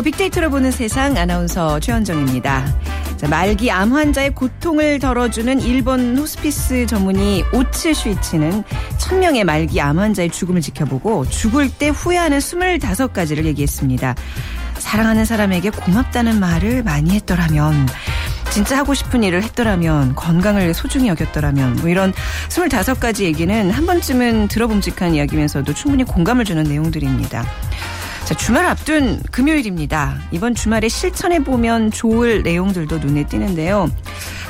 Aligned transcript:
안녕하세요. 0.00 0.02
빅데이터로 0.02 0.50
보는 0.50 0.70
세상 0.70 1.16
아나운서 1.16 1.78
최현정입니다. 1.78 2.66
자, 3.16 3.28
말기 3.28 3.70
암 3.70 3.92
환자의 3.92 4.34
고통을 4.34 4.98
덜어주는 4.98 5.60
일본 5.60 6.16
호스피스 6.16 6.86
전문의 6.86 7.44
오츠 7.52 7.92
슈이치는 7.92 8.64
천명의 8.98 9.44
말기 9.44 9.80
암 9.80 9.98
환자의 9.98 10.30
죽음을 10.30 10.60
지켜보고 10.62 11.28
죽을 11.28 11.70
때 11.70 11.88
후회하는 11.88 12.38
25가지를 12.38 13.44
얘기했습니다. 13.44 14.14
사랑하는 14.78 15.24
사람에게 15.24 15.70
고맙다는 15.70 16.40
말을 16.40 16.82
많이 16.82 17.10
했더라면 17.10 17.86
진짜 18.50 18.78
하고 18.78 18.94
싶은 18.94 19.22
일을 19.22 19.42
했더라면 19.42 20.14
건강을 20.14 20.72
소중히 20.74 21.08
여겼더라면 21.08 21.76
뭐 21.76 21.90
이런 21.90 22.12
25가지 22.48 23.22
얘기는 23.22 23.70
한 23.70 23.86
번쯤은 23.86 24.48
들어봄직한 24.48 25.14
이야기면서도 25.14 25.74
충분히 25.74 26.04
공감을 26.04 26.44
주는 26.44 26.62
내용들입니다. 26.62 27.44
자, 28.24 28.34
주말 28.34 28.66
앞둔 28.66 29.20
금요일입니다. 29.32 30.20
이번 30.30 30.54
주말에 30.54 30.88
실천해보면 30.88 31.90
좋을 31.90 32.42
내용들도 32.42 32.98
눈에 32.98 33.26
띄는데요. 33.26 33.90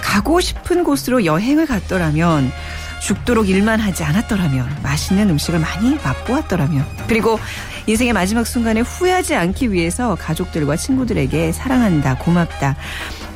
가고 0.03 0.41
싶은 0.41 0.85
곳으로 0.85 1.25
여행을 1.25 1.67
갔더라면 1.67 2.53
죽도록 3.01 3.49
일만 3.49 3.81
하지 3.81 4.05
않았더라면 4.05 4.81
맛있는 4.83 5.31
음식을 5.31 5.59
많이 5.59 5.97
맛보았더라면 5.97 6.85
그리고 7.07 7.41
인생의 7.87 8.13
마지막 8.13 8.47
순간에 8.47 8.81
후회하지 8.81 9.35
않기 9.35 9.73
위해서 9.73 10.15
가족들과 10.17 10.77
친구들에게 10.77 11.53
사랑한다 11.53 12.19
고맙다 12.19 12.77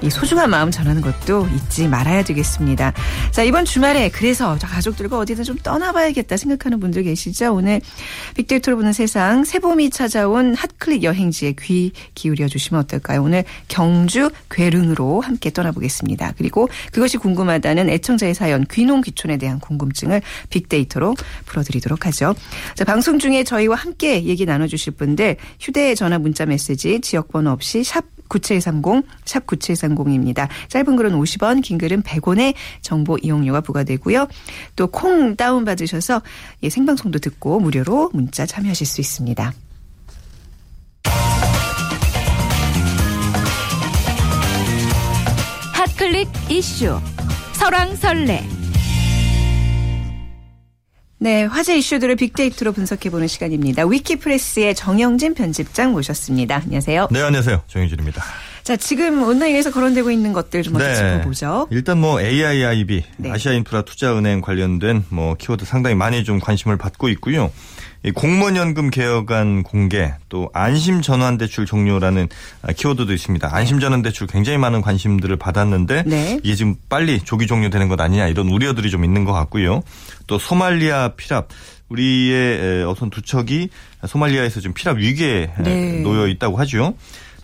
이 0.02 0.10
소중한 0.10 0.50
마음 0.50 0.70
전하는 0.70 1.00
것도 1.00 1.48
잊지 1.54 1.88
말아야 1.88 2.22
되겠습니다. 2.24 2.92
자, 3.30 3.42
이번 3.42 3.64
주말에 3.64 4.10
그래서 4.10 4.58
가족들과 4.60 5.18
어디든 5.18 5.44
좀 5.44 5.56
떠나봐야겠다 5.56 6.36
생각하는 6.36 6.78
분들 6.80 7.04
계시죠? 7.04 7.54
오늘 7.54 7.80
빅데이터로 8.36 8.76
보는 8.76 8.92
세상 8.92 9.44
새봄이 9.44 9.90
찾아온 9.90 10.54
핫클릭 10.54 11.02
여행지에 11.02 11.54
귀 11.60 11.92
기울여 12.14 12.48
주시면 12.48 12.82
어떨까요? 12.82 13.22
오늘 13.22 13.44
경주 13.68 14.30
괴릉으로 14.50 15.20
함께 15.20 15.50
떠나보겠습니다. 15.50 16.34
그리고 16.36 16.68
그것이 16.92 17.16
궁금하다는 17.16 17.88
애청자의 17.88 18.34
사연 18.34 18.66
귀농 18.70 19.00
귀촌에 19.00 19.38
대한 19.38 19.58
궁금증을 19.58 20.20
빅데이터로 20.50 21.14
풀어드리도록 21.46 22.06
하죠. 22.06 22.34
자, 22.74 22.84
방송 22.84 23.18
중에 23.18 23.44
저희와 23.44 23.76
함께 23.76 24.24
얘기 24.24 24.44
나눠주실 24.44 24.94
분들 24.94 25.36
휴대전화 25.60 26.18
문자 26.18 26.44
메시지 26.46 27.00
지역번호 27.00 27.50
없이 27.50 27.82
샵 27.84 28.13
9730, 28.28 29.02
샵 29.24 29.46
9730입니다. 29.46 30.48
짧은 30.68 30.96
글은 30.96 31.12
50원, 31.12 31.62
긴 31.62 31.78
글은 31.78 32.02
100원의 32.02 32.54
정보 32.82 33.16
이용료가 33.18 33.60
부과되고요. 33.60 34.26
또 34.76 34.86
콩 34.88 35.34
다운받으셔서 35.36 36.22
예, 36.62 36.70
생방송도 36.70 37.18
듣고 37.18 37.58
무료로 37.60 38.10
문자 38.12 38.46
참여하실 38.46 38.86
수 38.86 39.00
있습니다. 39.00 39.52
핫클릭 45.72 46.28
이슈 46.50 47.00
설왕설래 47.54 48.63
네, 51.18 51.44
화제 51.44 51.76
이슈들을 51.78 52.16
빅데이터로 52.16 52.72
분석해보는 52.72 53.28
시간입니다. 53.28 53.86
위키프레스의 53.86 54.74
정영진 54.74 55.34
편집장 55.34 55.92
모셨습니다. 55.92 56.56
안녕하세요. 56.56 57.08
네, 57.10 57.22
안녕하세요. 57.22 57.62
정영진입니다. 57.66 58.22
자, 58.62 58.76
지금 58.76 59.22
온라인에서 59.22 59.70
거론되고 59.70 60.10
있는 60.10 60.32
것들 60.32 60.62
좀 60.62 60.72
먼저 60.74 60.88
네. 60.88 60.94
짚어보죠. 61.18 61.68
일단 61.70 61.98
뭐 61.98 62.20
AIIB, 62.20 63.04
네. 63.18 63.30
아시아인프라 63.30 63.82
투자은행 63.82 64.40
관련된 64.40 65.04
뭐 65.10 65.34
키워드 65.34 65.64
상당히 65.64 65.94
많이 65.94 66.24
좀 66.24 66.40
관심을 66.40 66.76
받고 66.76 67.08
있고요. 67.10 67.50
이 68.04 68.10
공무원연금 68.10 68.90
개혁안 68.90 69.62
공개 69.62 70.12
또 70.28 70.50
안심 70.52 71.00
전환대출 71.00 71.64
종료라는 71.64 72.28
아, 72.60 72.72
키워드도 72.72 73.14
있습니다. 73.14 73.48
안심 73.50 73.80
전환대출 73.80 74.26
굉장히 74.26 74.58
많은 74.58 74.82
관심들을 74.82 75.34
받았는데 75.36 76.02
네. 76.06 76.38
이게 76.42 76.54
지금 76.54 76.74
빨리 76.90 77.18
조기 77.20 77.46
종료되는 77.46 77.88
것 77.88 77.98
아니냐 77.98 78.28
이런 78.28 78.48
우려들이 78.48 78.90
좀 78.90 79.06
있는 79.06 79.24
것 79.24 79.32
같고요. 79.32 79.82
또 80.26 80.38
소말리아 80.38 81.12
피랍 81.16 81.48
우리의 81.88 82.80
에, 82.80 82.82
어선 82.82 83.08
두 83.08 83.22
척이 83.22 83.70
소말리아에서 84.06 84.60
지금 84.60 84.74
피랍 84.74 84.98
위기에 84.98 85.54
에, 85.58 85.62
네. 85.62 86.00
놓여 86.02 86.28
있다고 86.28 86.58
하죠. 86.58 86.94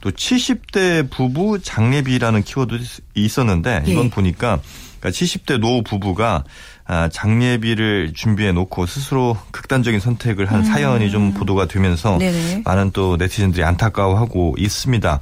또 0.03 0.11
70대 0.11 1.11
부부 1.11 1.61
장례비라는 1.63 2.43
키워드 2.43 2.79
있었는데 3.15 3.85
이건 3.87 4.07
예. 4.07 4.11
보니까 4.11 4.61
그러니까 4.99 5.11
70대 5.11 5.59
노부부가 5.59 6.45
아, 6.80 6.80
장례비를 7.13 8.13
준비해 8.15 8.53
놓고 8.53 8.87
스스로 8.87 9.37
극단적인 9.53 10.01
선택을 10.01 10.47
한 10.47 10.65
사연이 10.65 11.11
좀 11.11 11.33
보도가 11.33 11.67
되면서 11.67 12.15
음. 12.15 12.19
네네. 12.19 12.63
많은 12.65 12.91
또 12.93 13.17
네티즌들이 13.17 13.63
안타까워하고 13.65 14.57
있습니다. 14.59 15.21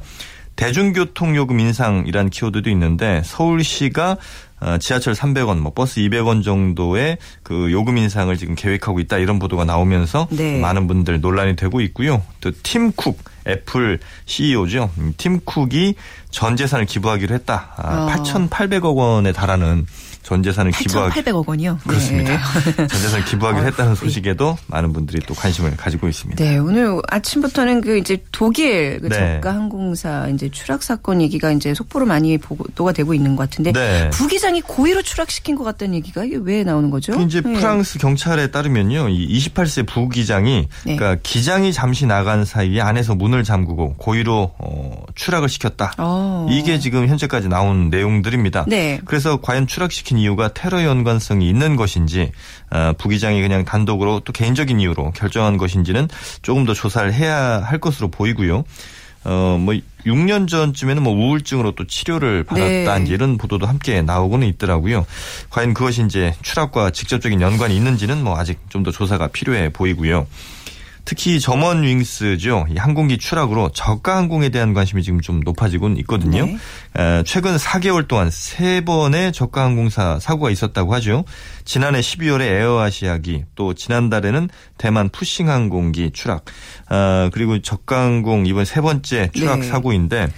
대중교통 0.56 1.36
요금 1.36 1.60
인상이라는 1.60 2.30
키워드도 2.30 2.68
있는데 2.70 3.22
서울시가 3.24 4.16
어, 4.60 4.76
지하철 4.78 5.14
300원, 5.14 5.58
뭐 5.58 5.72
버스 5.72 6.00
200원 6.00 6.42
정도의 6.42 7.18
그 7.44 7.70
요금 7.70 7.96
인상을 7.96 8.36
지금 8.36 8.56
계획하고 8.56 8.98
있다 8.98 9.18
이런 9.18 9.38
보도가 9.38 9.64
나오면서 9.64 10.26
네. 10.30 10.58
많은 10.58 10.88
분들 10.88 11.20
논란이 11.20 11.54
되고 11.54 11.80
있고요. 11.80 12.22
또 12.40 12.50
팀 12.64 12.91
쿡 12.91 13.18
애플 13.46 14.00
CEO죠. 14.26 14.90
음, 14.98 15.14
팀 15.16 15.40
쿡이 15.40 15.94
전 16.30 16.56
재산을 16.56 16.86
기부하기로 16.86 17.34
했다. 17.36 17.72
아, 17.76 18.06
어. 18.06 18.22
8,800억 18.22 18.96
원에 18.96 19.32
달하는 19.32 19.86
전 20.28 20.42
재산을 20.42 20.72
기부하기 20.72 21.22
8,800억 21.22 21.48
원이요. 21.48 21.78
그렇습니다. 21.86 22.32
네. 22.32 22.76
전 22.86 22.88
재산을 22.88 23.24
기부하기로 23.24 23.62
어, 23.62 23.66
했다는 23.70 23.94
네. 23.94 23.98
소식에도 23.98 24.58
많은 24.66 24.92
분들이 24.92 25.24
또 25.26 25.32
관심을 25.32 25.74
가지고 25.78 26.06
있습니다. 26.06 26.44
네, 26.44 26.58
오늘 26.58 27.00
아침부터는 27.08 27.80
그 27.80 27.96
이제 27.96 28.22
독일 28.30 29.00
그 29.00 29.08
네. 29.08 29.40
저가 29.40 29.54
항공사 29.54 30.28
이제 30.28 30.50
추락 30.50 30.82
사건 30.82 31.22
얘기가 31.22 31.50
이제 31.52 31.72
속보로 31.72 32.04
많이 32.04 32.36
보도가 32.36 32.92
되고 32.92 33.14
있는 33.14 33.36
것 33.36 33.48
같은데 33.48 33.72
네. 33.72 34.10
부기장이 34.10 34.60
고의로 34.60 35.00
추락시킨 35.00 35.56
것 35.56 35.64
같다는 35.64 35.94
얘기가 35.94 36.26
이게 36.26 36.36
왜 36.42 36.62
나오는 36.62 36.90
거죠? 36.90 37.16
그 37.16 37.22
이제 37.22 37.40
네. 37.40 37.54
프랑스 37.54 37.98
경찰에 37.98 38.50
따르면요, 38.50 39.08
이 39.08 39.38
28세 39.38 39.86
부기장이 39.86 40.68
네. 40.84 40.96
그러니까 40.96 41.22
기장이 41.22 41.72
잠시 41.72 42.04
나간 42.04 42.44
사이에 42.44 42.82
안에서 42.82 43.14
문을 43.14 43.44
잠그고 43.44 43.94
고의로 43.96 44.52
어, 44.58 45.02
추락을 45.14 45.48
시켰다. 45.48 45.94
어. 45.96 46.46
이게 46.50 46.78
지금 46.78 47.08
현재까지 47.08 47.48
나온 47.48 47.88
내용들입니다. 47.88 48.66
네. 48.68 49.00
그래서 49.06 49.40
과연 49.40 49.66
추락시킨 49.66 50.17
이유가 50.18 50.48
테러 50.48 50.84
연관성이 50.84 51.48
있는 51.48 51.76
것인지 51.76 52.32
어, 52.70 52.92
부기장이 52.98 53.40
그냥 53.40 53.64
단독으로 53.64 54.20
또 54.20 54.32
개인적인 54.32 54.80
이유로 54.80 55.12
결정한 55.12 55.56
것인지는 55.56 56.08
조금 56.42 56.64
더 56.64 56.74
조사를 56.74 57.12
해야 57.12 57.60
할 57.60 57.78
것으로 57.78 58.08
보이고요. 58.08 58.64
어, 59.24 59.58
뭐 59.60 59.74
6년 60.06 60.48
전쯤에는 60.48 61.02
뭐 61.02 61.12
우울증으로 61.12 61.72
또 61.72 61.86
치료를 61.86 62.44
받았다 62.44 62.98
네. 62.98 63.04
이런 63.08 63.36
보도도 63.36 63.66
함께 63.66 64.00
나오고는 64.00 64.46
있더라고요. 64.46 65.04
과연 65.50 65.74
그것이 65.74 66.04
이제 66.04 66.34
추락과 66.42 66.90
직접적인 66.90 67.40
연관이 67.40 67.76
있는지는 67.76 68.22
뭐 68.22 68.38
아직 68.38 68.58
좀 68.70 68.84
더 68.84 68.92
조사가 68.92 69.28
필요해 69.28 69.70
보이고요. 69.70 70.26
특히 71.08 71.40
점원 71.40 71.84
윙스죠. 71.84 72.66
이 72.68 72.76
항공기 72.76 73.16
추락으로 73.16 73.70
저가 73.70 74.14
항공에 74.14 74.50
대한 74.50 74.74
관심이 74.74 75.02
지금 75.02 75.22
좀 75.22 75.40
높아지고 75.40 75.88
있거든요. 76.00 76.44
네. 76.44 76.58
에, 76.98 77.22
최근 77.24 77.56
4개월 77.56 78.06
동안 78.06 78.28
세 78.30 78.82
번의 78.82 79.32
저가 79.32 79.64
항공사 79.64 80.18
사고가 80.20 80.50
있었다고 80.50 80.92
하죠. 80.96 81.24
지난해 81.64 82.00
12월에 82.00 82.42
에어아시아기, 82.42 83.44
또 83.54 83.72
지난달에는 83.72 84.50
대만 84.76 85.08
푸싱 85.08 85.48
항공기 85.48 86.10
추락, 86.12 86.44
아, 86.90 87.30
그리고 87.32 87.58
저가 87.62 88.02
항공 88.04 88.44
이번 88.44 88.66
세 88.66 88.82
번째 88.82 89.30
추락 89.32 89.60
네. 89.60 89.66
사고인데 89.66 90.28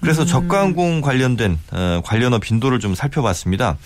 그래서 0.00 0.24
저가 0.24 0.62
항공 0.62 1.00
관련된 1.00 1.60
어, 1.70 2.00
관련업 2.04 2.40
빈도를 2.40 2.80
좀 2.80 2.96
살펴봤습니다. 2.96 3.78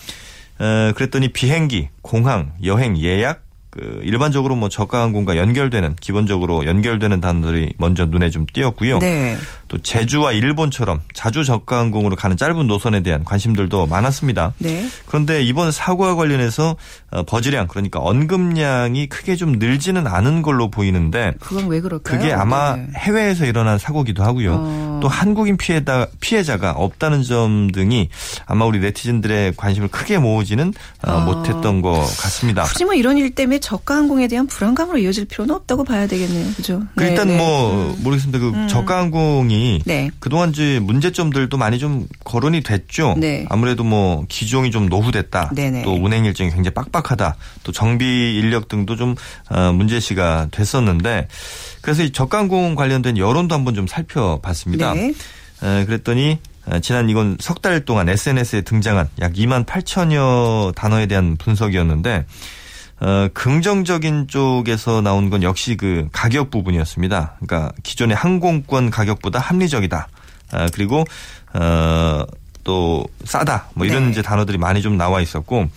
어, 0.57 0.91
그랬더니 0.95 1.27
비행기, 1.27 1.89
공항, 2.01 2.53
여행, 2.63 2.97
예약 2.97 3.43
그 3.73 4.01
일반적으로 4.03 4.55
뭐 4.55 4.69
저가 4.69 5.01
항공과 5.01 5.35
연결되는 5.35 5.95
기본적으로 5.99 6.67
연결되는 6.67 7.19
단어들이 7.19 7.73
먼저 7.79 8.05
눈에 8.05 8.29
좀 8.29 8.45
띄었고요. 8.45 8.99
네. 8.99 9.35
또 9.67 9.79
제주와 9.79 10.31
일본처럼 10.33 11.01
자주 11.15 11.43
저가 11.43 11.79
항공으로 11.79 12.15
가는 12.15 12.37
짧은 12.37 12.67
노선에 12.67 13.01
대한 13.01 13.23
관심들도 13.23 13.87
많았습니다. 13.87 14.53
네. 14.59 14.85
그런데 15.07 15.41
이번 15.41 15.71
사고와 15.71 16.13
관련해서 16.13 16.75
어, 17.09 17.23
버즈량 17.23 17.67
그러니까 17.67 17.99
언급량이 17.99 19.07
크게 19.07 19.35
좀 19.35 19.53
늘지는 19.53 20.05
않은 20.05 20.43
걸로 20.43 20.69
보이는데 20.69 21.33
그건 21.39 21.65
왜 21.65 21.81
그럴까요? 21.81 22.19
그게 22.19 22.31
아마 22.31 22.75
네. 22.75 22.87
해외에서 22.95 23.45
일어난 23.47 23.79
사고기도 23.79 24.23
하고요. 24.23 24.55
어. 24.55 24.99
또 25.01 25.07
한국인 25.07 25.57
피해다, 25.57 26.05
피해자가 26.19 26.73
없다는 26.73 27.23
점 27.23 27.71
등이 27.71 28.09
아마 28.45 28.65
우리 28.65 28.77
네티즌들의 28.77 29.53
관심을 29.57 29.87
크게 29.87 30.19
모으지는 30.19 30.73
어, 31.07 31.11
아. 31.11 31.25
못했던 31.25 31.81
것 31.81 31.93
같습니다. 31.93 32.61
굳이 32.65 32.85
뭐 32.85 32.93
이런 32.93 33.17
일 33.17 33.33
때문에 33.33 33.62
저가 33.63 33.95
항공에 33.95 34.27
대한 34.27 34.45
불안감으로 34.45 34.97
이어질 34.97 35.23
필요는 35.23 35.55
없다고 35.55 35.85
봐야 35.85 36.05
되겠네요. 36.05 36.51
그죠? 36.53 36.83
그 36.95 37.03
네, 37.03 37.11
일단 37.11 37.29
네. 37.29 37.37
뭐 37.37 37.95
모르겠습니다. 37.99 38.37
그 38.37 38.67
저가 38.67 38.97
항공이 38.97 39.83
네. 39.85 40.11
그동안 40.19 40.49
이제 40.49 40.79
문제점들도 40.81 41.55
많이 41.55 41.79
좀 41.79 42.05
거론이 42.25 42.61
됐죠. 42.61 43.15
네. 43.17 43.45
아무래도 43.49 43.85
뭐 43.85 44.25
기종이 44.27 44.69
좀 44.69 44.87
노후됐다. 44.87 45.51
네네. 45.55 45.83
또 45.83 45.93
운행 45.93 46.25
일정이 46.25 46.49
굉장히 46.49 46.73
빡빡하다. 46.73 47.37
또 47.63 47.71
정비 47.71 48.37
인력 48.37 48.67
등도 48.67 48.97
좀 48.97 49.15
어, 49.49 49.71
문제시가 49.71 50.49
됐었는데 50.51 51.29
그래서 51.81 52.03
이 52.03 52.11
저가 52.11 52.39
항공 52.39 52.75
관련된 52.75 53.17
여론도 53.17 53.55
한번 53.55 53.75
좀 53.75 53.87
살펴봤습니다. 53.87 54.93
네. 54.93 55.13
에, 55.63 55.85
그랬더니 55.85 56.39
어, 56.65 56.79
지난 56.79 57.09
이건 57.09 57.37
석 57.39 57.61
달 57.61 57.85
동안 57.85 58.09
SNS에 58.09 58.61
등장한 58.63 59.07
약 59.21 59.31
2만 59.33 59.65
8천여 59.65 60.75
단어에 60.75 61.05
대한 61.05 61.37
분석이었는데 61.37 62.25
어, 63.03 63.27
긍정적인 63.33 64.29
쪽에서 64.29 65.01
나온 65.01 65.29
건 65.29 65.43
역시 65.43 65.75
그 65.75 66.07
가격 66.13 66.49
부분이었습니다. 66.49 67.35
그러니까 67.39 67.73
기존의 67.83 68.15
항공권 68.15 68.89
가격보다 68.89 69.39
합리적이다. 69.39 70.07
아, 70.51 70.67
그리고 70.73 71.03
어, 71.53 72.25
또 72.63 73.05
싸다. 73.25 73.67
뭐 73.73 73.85
이런 73.85 74.05
네. 74.05 74.11
이제 74.11 74.21
단어들이 74.21 74.57
많이 74.57 74.81
좀 74.81 74.95
나와 74.95 75.19
있었고 75.19 75.67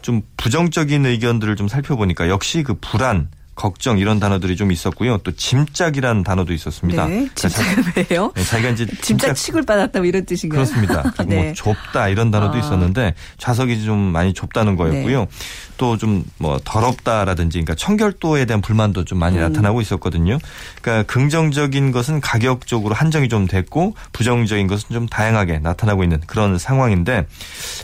좀 0.00 0.22
부정적인 0.36 1.06
의견들을 1.06 1.54
좀 1.54 1.68
살펴보니까 1.68 2.28
역시 2.28 2.64
그 2.64 2.74
불안, 2.74 3.28
걱정 3.54 3.98
이런 3.98 4.18
단어들이 4.18 4.56
좀 4.56 4.72
있었고요. 4.72 5.18
또 5.18 5.32
짐짝이라는 5.32 6.22
단어도 6.22 6.52
있었습니다. 6.54 7.06
네. 7.06 7.28
그러니까 7.34 7.92
왜요? 8.10 8.32
네, 8.34 8.44
자기가 8.44 8.70
이제 8.70 8.86
짐작 9.02 9.36
취급을 9.36 9.66
받았다 9.66 9.98
뭐 9.98 10.06
이런 10.06 10.24
뜻인가요? 10.24 10.58
그렇습니다. 10.58 11.02
그리고 11.16 11.30
네. 11.30 11.42
뭐 11.42 11.52
좁다 11.52 12.08
이런 12.08 12.30
단어도 12.30 12.56
아. 12.56 12.58
있었는데 12.58 13.14
좌석이 13.38 13.84
좀 13.84 13.98
많이 13.98 14.32
좁다는 14.32 14.76
거였고요. 14.76 15.20
네. 15.20 15.26
또좀 15.76 16.24
뭐 16.38 16.60
더럽다라든지 16.64 17.58
그러니까 17.58 17.74
청결도에 17.74 18.44
대한 18.44 18.60
불만도 18.60 19.04
좀 19.04 19.18
많이 19.18 19.36
나타나고 19.38 19.80
있었거든요. 19.80 20.38
그러니까 20.80 21.12
긍정적인 21.12 21.92
것은 21.92 22.20
가격적으로 22.20 22.94
한정이 22.94 23.28
좀 23.28 23.46
됐고 23.46 23.94
부정적인 24.12 24.66
것은 24.66 24.90
좀 24.92 25.08
다양하게 25.08 25.58
나타나고 25.58 26.04
있는 26.04 26.20
그런 26.26 26.58
상황인데 26.58 27.26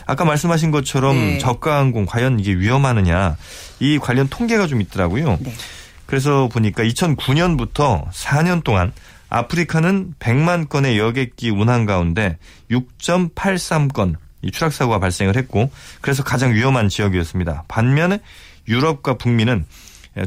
아까 0.05 0.25
말씀하신 0.25 0.71
것처럼 0.71 1.15
네. 1.15 1.37
저가 1.39 1.77
항공 1.77 2.05
과연 2.05 2.39
이게 2.39 2.53
위험하느냐 2.53 3.35
이 3.79 3.97
관련 3.99 4.27
통계가 4.27 4.67
좀 4.67 4.81
있더라고요. 4.81 5.37
네. 5.41 5.53
그래서 6.05 6.47
보니까 6.47 6.83
2009년부터 6.83 8.09
4년 8.11 8.63
동안 8.63 8.91
아프리카는 9.29 10.15
100만 10.19 10.69
건의 10.69 10.97
여객기 10.97 11.49
운항 11.49 11.85
가운데 11.85 12.37
6.83건 12.71 14.15
이 14.41 14.51
추락 14.51 14.73
사고가 14.73 14.99
발생을 14.99 15.35
했고 15.35 15.69
그래서 16.01 16.23
가장 16.23 16.53
위험한 16.53 16.89
지역이었습니다. 16.89 17.65
반면에 17.67 18.19
유럽과 18.67 19.15
북미는 19.15 19.65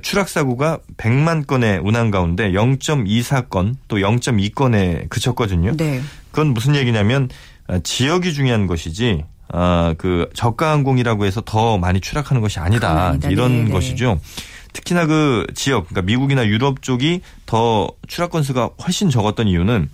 추락 0.03 0.29
사고가 0.29 0.79
100만 0.97 1.47
건의 1.47 1.79
운항 1.79 2.11
가운데 2.11 2.53
0.24건 2.53 3.77
또 3.89 3.97
0.2건에 3.97 5.09
그쳤거든요. 5.09 5.77
네. 5.77 6.01
그건 6.31 6.49
무슨 6.49 6.77
얘기냐면 6.77 7.29
아, 7.67 7.79
지역이 7.81 8.33
중요한 8.33 8.67
것이지 8.67 9.25
아, 9.49 9.95
그 9.99 10.31
저가 10.35 10.71
항공이라고 10.71 11.25
해서 11.25 11.43
더 11.45 11.79
많이 11.79 12.01
추락하는 12.01 12.41
것이 12.41 12.59
아니다. 12.59 13.09
아니다. 13.09 13.31
이런 13.31 13.53
네, 13.53 13.65
네. 13.65 13.71
것이죠. 13.73 14.19
특히나 14.73 15.07
그 15.07 15.47
지역, 15.55 15.89
그러니까 15.89 16.03
미국이나 16.03 16.47
유럽 16.47 16.83
쪽이 16.83 17.21
더 17.47 17.91
추락 18.09 18.31
건수가 18.31 18.71
훨씬 18.83 19.11
적었던 19.11 19.47
이유는 19.49 19.89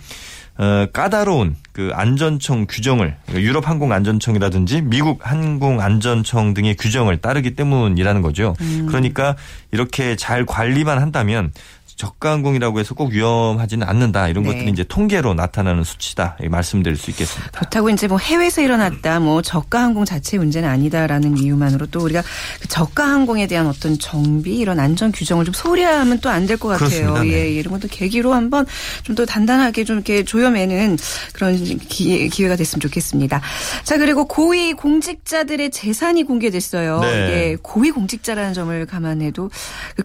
어, 0.59 0.85
까다로운 0.91 1.55
그 1.71 1.91
안전청 1.93 2.65
규정을 2.67 3.15
그러니까 3.25 3.47
유럽 3.47 3.69
항공 3.69 3.93
안전청이라든지 3.93 4.81
미국 4.81 5.25
항공 5.25 5.79
안전청 5.79 6.53
등의 6.53 6.75
규정을 6.75 7.17
따르기 7.17 7.55
때문이라는 7.55 8.21
거죠. 8.21 8.55
음. 8.59 8.85
그러니까 8.87 9.37
이렇게 9.71 10.17
잘 10.17 10.45
관리만 10.45 10.99
한다면 10.99 11.53
저가 11.99 12.31
항공이라고 12.31 12.79
해서 12.79 12.95
꼭 12.95 13.11
위험하지는 13.11 13.85
않는다. 13.85 14.29
이런 14.29 14.45
네. 14.45 14.53
것들이 14.53 14.71
이제 14.71 14.85
통계로 14.87 15.33
나타나는 15.33 15.83
수치다. 15.83 16.37
말씀드릴 16.49 16.95
수 16.95 17.09
있겠습니다. 17.11 17.51
그렇다고 17.51 17.89
이제 17.89 18.07
뭐 18.07 18.17
해외에서 18.17 18.61
일어났다, 18.61 19.19
뭐 19.19 19.41
저가 19.41 19.81
항공 19.83 20.05
자체의 20.05 20.39
문제는 20.39 20.69
아니다라는 20.69 21.37
이유만으로 21.37 21.87
또 21.87 21.99
우리가 21.99 22.23
그 22.61 22.67
저가 22.69 23.05
항공에 23.05 23.47
대한 23.47 23.67
어떤 23.67 23.99
정비 23.99 24.55
이런 24.55 24.79
안전 24.79 25.11
규정을 25.11 25.43
좀 25.43 25.53
소홀히하면 25.53 26.19
또 26.21 26.29
안 26.29 26.45
될 26.47 26.55
것 26.57 26.69
같아요. 26.69 27.19
네. 27.21 27.27
예, 27.27 27.33
예, 27.47 27.51
이런 27.51 27.73
것도 27.73 27.89
계기로 27.91 28.33
한번 28.33 28.65
좀 29.03 29.15
더 29.19 29.25
단단하게 29.25 29.83
좀 29.83 29.97
이렇게 29.97 30.23
조여매는 30.23 30.97
그런 31.33 31.57
기회, 31.89 32.29
기회가 32.29 32.55
됐으면 32.55 32.79
좋겠습니다. 32.79 33.41
자 33.83 33.97
그리고 33.97 34.25
고위 34.25 34.71
공직자들의 34.71 35.71
재산이 35.71 36.23
공개됐어요. 36.23 37.01
네. 37.01 37.09
이게 37.27 37.57
고위 37.61 37.91
공직자라는 37.91 38.53
점을 38.53 38.85
감안해도 38.85 39.49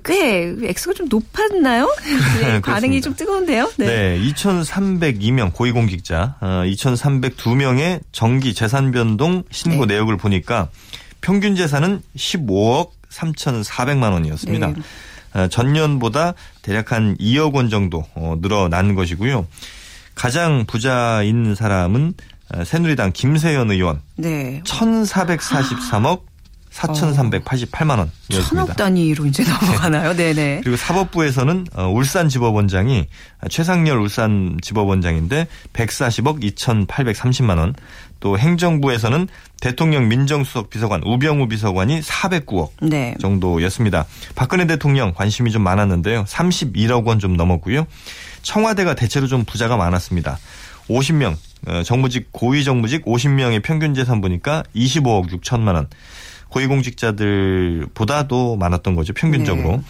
꽤 0.05 0.53
액수가 0.65 0.95
좀 0.95 1.07
높았나요? 1.09 1.84
네, 2.41 2.61
반응이. 2.61 3.01
좀 3.01 3.15
뜨거운데요. 3.15 3.73
네. 3.79 4.19
2,302명 4.21 5.53
고위공직자, 5.53 6.37
어, 6.41 6.47
2,302명의 6.67 8.01
정기 8.13 8.55
재산 8.55 8.93
변동 8.93 9.43
신고 9.51 9.87
네. 9.87 9.95
내역을 9.95 10.17
보니까 10.17 10.69
평균 11.21 11.57
재산은 11.57 12.03
15억 12.17 12.91
3,400만 13.11 14.13
원이었습니다. 14.13 14.67
네. 14.69 14.75
어, 15.35 15.49
전년보다 15.49 16.35
대략 16.63 16.93
한 16.93 17.17
2억 17.17 17.55
원 17.55 17.69
정도 17.69 18.05
어, 18.15 18.37
늘어난 18.41 18.95
것이고요. 18.95 19.47
가장 20.15 20.65
부자인 20.67 21.55
사람은 21.55 22.15
어, 22.55 22.65
새누리당 22.65 23.13
김세연 23.13 23.71
의원 23.71 24.01
네. 24.17 24.63
1,443억 24.65 26.23
4,388만 26.75 27.91
원이었습니다. 27.99 28.49
천억 28.49 28.77
단위로 28.77 29.27
이제 29.27 29.45
넘어가나요? 29.45 30.15
네네. 30.15 30.61
그리고 30.63 30.77
사법부에서는 30.77 31.67
어, 31.75 31.89
울산 31.89 32.29
지법원장이 32.29 33.07
최상열 33.51 33.99
울산 33.99 34.59
지법원장인데 34.61 35.47
140억 35.73 36.43
2,830만 36.43 37.59
원. 37.59 37.75
또 38.21 38.39
행정부에서는 38.39 39.29
대통령 39.61 40.09
민정수석 40.09 40.71
비서관 40.71 41.03
우병우 41.05 41.47
비서관이 41.49 42.01
409억 42.01 42.71
네. 42.81 43.15
정도였습니다. 43.21 44.07
박근혜 44.35 44.67
대통령 44.67 45.13
관심이 45.13 45.51
좀 45.51 45.63
많았는데요. 45.63 46.25
31억 46.25 47.05
원 47.07 47.19
좀 47.19 47.37
넘었고요. 47.37 47.87
청와대가 48.43 48.95
대체로 48.95 49.27
좀 49.27 49.45
부자가 49.45 49.77
많았습니다. 49.77 50.39
50명 50.89 51.37
어, 51.67 51.83
정무직 51.83 52.29
고위 52.33 52.65
정무직 52.65 53.05
50명의 53.05 53.63
평균 53.63 53.95
재산 53.95 54.21
보니까 54.23 54.63
25억 54.75 55.29
6천만 55.31 55.75
원. 55.75 55.89
고위공직자들보다도 56.55 58.57
많았던 58.57 58.95
거죠 58.95 59.13
평균적으로. 59.13 59.77
네. 59.77 59.83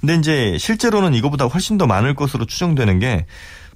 근데 0.00 0.14
이제 0.16 0.58
실제로는 0.58 1.14
이거보다 1.14 1.46
훨씬 1.46 1.78
더 1.78 1.86
많을 1.86 2.14
것으로 2.14 2.44
추정되는 2.44 2.98
게 2.98 3.24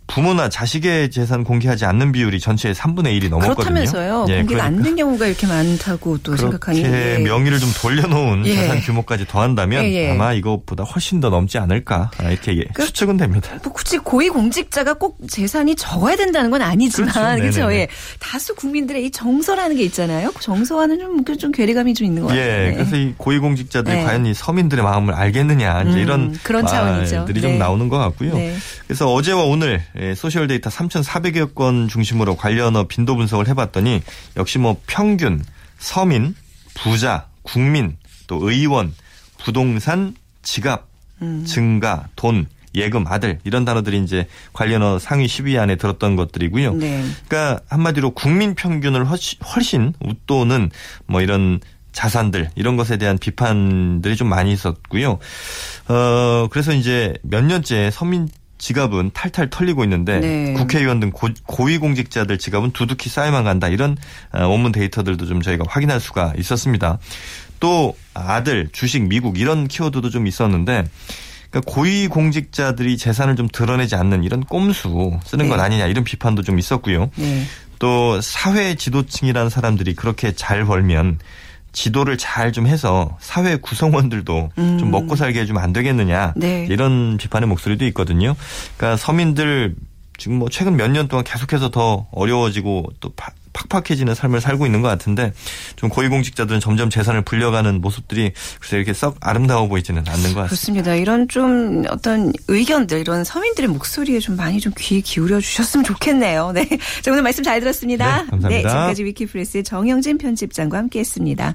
부모나 0.06 0.48
자식의 0.48 1.10
재산 1.10 1.42
공개하지 1.42 1.84
않는 1.84 2.12
비율이 2.12 2.38
전체의 2.38 2.74
3분의 2.76 3.18
1이 3.20 3.28
넘었거든요. 3.28 3.54
그렇다면서요. 3.56 4.26
예, 4.28 4.36
공개가 4.38 4.64
안 4.64 4.76
그러니까 4.76 4.84
된 4.84 4.96
경우가 4.96 5.26
이렇게 5.26 5.46
많다고 5.48 6.18
또 6.18 6.36
생각하니. 6.36 6.80
그렇게 6.82 7.14
예. 7.14 7.18
명의를 7.18 7.58
좀 7.58 7.68
돌려놓은 7.80 8.46
예. 8.46 8.54
재산 8.54 8.80
규모까지 8.80 9.26
더한다면 9.26 9.84
예, 9.84 9.92
예. 9.92 10.10
아마 10.12 10.32
이것보다 10.32 10.84
훨씬 10.84 11.20
더 11.20 11.28
넘지 11.28 11.58
않을까 11.58 12.10
아, 12.18 12.30
이렇게 12.30 12.56
예, 12.56 12.64
그- 12.72 12.84
추측은 12.86 13.16
됩니다. 13.16 13.50
뭐 13.64 13.72
굳이 13.72 13.98
고위 13.98 14.28
공직자가 14.28 14.94
꼭 14.94 15.18
재산이 15.28 15.74
적어야 15.74 16.14
된다는 16.16 16.50
건 16.50 16.62
아니지만 16.62 17.10
그렇죠. 17.40 17.66
그렇죠. 17.66 17.86
다수 18.20 18.54
국민들의 18.54 19.04
이 19.06 19.10
정서라는 19.10 19.76
게 19.76 19.82
있잖아요. 19.84 20.30
그 20.32 20.40
정서와는 20.42 20.98
좀, 21.00 21.24
그 21.24 21.37
좀 21.37 21.50
괴리감이 21.52 21.94
좀 21.94 22.06
있는 22.06 22.22
것 22.22 22.28
같아요. 22.28 22.42
예, 22.44 22.68
네. 22.70 22.74
그래서 22.74 22.96
이 22.96 23.12
고위공직자들이 23.16 23.96
네. 23.96 24.04
과연 24.04 24.26
이 24.26 24.34
서민들의 24.34 24.84
마음을 24.84 25.14
알겠느냐 25.14 25.82
이제 25.82 25.90
음, 25.90 25.98
이런 25.98 26.38
그런 26.44 26.64
차원이죠. 26.66 27.16
말들이 27.16 27.40
네. 27.40 27.48
좀 27.48 27.58
나오는 27.58 27.88
것 27.88 27.98
같고요. 27.98 28.34
네. 28.34 28.54
그래서 28.86 29.12
어제와 29.12 29.42
오늘 29.44 29.82
예, 29.95 29.95
소셜 30.14 30.46
데이터 30.46 30.70
3,400여 30.70 31.54
건 31.54 31.88
중심으로 31.88 32.36
관련 32.36 32.86
빈도 32.88 33.16
분석을 33.16 33.48
해봤더니 33.48 34.02
역시 34.36 34.58
뭐 34.58 34.80
평균, 34.86 35.44
서민, 35.78 36.34
부자, 36.74 37.26
국민, 37.42 37.96
또 38.26 38.48
의원, 38.48 38.94
부동산, 39.38 40.14
지갑, 40.42 40.86
음. 41.22 41.44
증가, 41.46 42.08
돈, 42.16 42.46
예금, 42.74 43.06
아들 43.06 43.38
이런 43.44 43.64
단어들이 43.64 44.02
이제 44.02 44.26
관련어 44.52 44.98
상위 44.98 45.26
10위 45.26 45.58
안에 45.58 45.76
들었던 45.76 46.14
것들이고요. 46.14 46.74
네. 46.74 47.04
그러니까 47.26 47.62
한마디로 47.68 48.10
국민 48.10 48.54
평균을 48.54 49.06
훨씬, 49.06 49.38
훨씬 49.42 49.94
웃도는 50.00 50.70
뭐 51.06 51.22
이런 51.22 51.60
자산들 51.92 52.50
이런 52.54 52.76
것에 52.76 52.98
대한 52.98 53.16
비판들이 53.16 54.16
좀 54.16 54.28
많이 54.28 54.52
있었고요. 54.52 55.18
어 55.88 56.48
그래서 56.50 56.74
이제 56.74 57.14
몇 57.22 57.42
년째 57.42 57.90
서민 57.90 58.28
지갑은 58.58 59.10
탈탈 59.12 59.50
털리고 59.50 59.84
있는데 59.84 60.20
네. 60.20 60.52
국회의원 60.54 61.00
등 61.00 61.10
고, 61.10 61.28
고위 61.46 61.78
공직자들 61.78 62.38
지갑은 62.38 62.72
두둑히 62.72 63.10
쌓여만 63.10 63.44
간다 63.44 63.68
이런 63.68 63.96
어, 64.32 64.46
원문 64.46 64.72
데이터들도 64.72 65.26
좀 65.26 65.42
저희가 65.42 65.64
확인할 65.68 66.00
수가 66.00 66.32
있었습니다. 66.38 66.98
또 67.60 67.96
아들, 68.14 68.68
주식, 68.72 69.02
미국 69.02 69.38
이런 69.38 69.68
키워드도 69.68 70.10
좀 70.10 70.26
있었는데 70.26 70.84
그러니까 71.50 71.72
고위 71.72 72.08
공직자들이 72.08 72.96
재산을 72.96 73.36
좀 73.36 73.48
드러내지 73.50 73.94
않는 73.94 74.24
이런 74.24 74.44
꼼수 74.44 75.18
쓰는 75.24 75.48
것 75.48 75.56
네. 75.56 75.62
아니냐 75.62 75.86
이런 75.86 76.04
비판도 76.04 76.42
좀 76.42 76.58
있었고요. 76.58 77.10
네. 77.16 77.44
또 77.78 78.20
사회 78.20 78.74
지도층이라는 78.74 79.50
사람들이 79.50 79.94
그렇게 79.94 80.32
잘 80.32 80.64
벌면 80.64 81.18
지도를 81.80 82.16
잘 82.16 82.52
좀 82.52 82.66
해서 82.66 83.16
사회 83.20 83.56
구성원들도 83.56 84.50
음. 84.56 84.78
좀 84.78 84.90
먹고 84.90 85.14
살게 85.14 85.40
해주면 85.40 85.62
안 85.62 85.72
되겠느냐 85.74 86.32
네. 86.34 86.66
이런 86.70 87.18
비판의 87.18 87.46
목소리도 87.48 87.84
있거든요. 87.88 88.34
그러니까 88.78 88.96
서민들 88.96 89.74
지금 90.16 90.38
뭐 90.38 90.48
최근 90.48 90.76
몇 90.76 90.88
년 90.90 91.06
동안 91.08 91.22
계속해서 91.24 91.70
더 91.70 92.06
어려워지고 92.12 92.92
또 93.00 93.10
파- 93.14 93.32
팍팍해지는 93.56 94.14
삶을 94.14 94.40
살고 94.40 94.66
있는 94.66 94.82
것 94.82 94.88
같은데 94.88 95.32
좀 95.74 95.88
고위공직자들은 95.90 96.60
점점 96.60 96.90
재산을 96.90 97.22
불려가는 97.22 97.80
모습들이 97.80 98.32
글쎄 98.60 98.76
이렇게 98.76 98.92
썩 98.92 99.16
아름다워 99.20 99.66
보이지는 99.66 100.04
않는 100.06 100.34
것 100.34 100.42
같습니다. 100.42 100.46
그렇습니다. 100.46 100.94
이런 100.94 101.26
좀 101.28 101.84
어떤 101.90 102.32
의견들, 102.48 103.00
이런 103.00 103.24
서민들의 103.24 103.68
목소리에 103.68 104.20
좀 104.20 104.36
많이 104.36 104.60
좀 104.60 104.72
귀 104.76 105.00
기울여 105.00 105.40
주셨으면 105.40 105.84
좋겠네요. 105.84 106.52
네. 106.52 106.68
자, 107.02 107.10
오늘 107.10 107.22
말씀 107.22 107.42
잘 107.42 107.60
들었습니다. 107.60 108.04
네, 108.04 108.30
감사합니다. 108.30 108.48
네, 108.48 108.62
지금까지 108.62 109.04
위키프레스의 109.04 109.64
정영진 109.64 110.18
편집장과 110.18 110.76
함께 110.76 111.00
했습니다. 111.00 111.54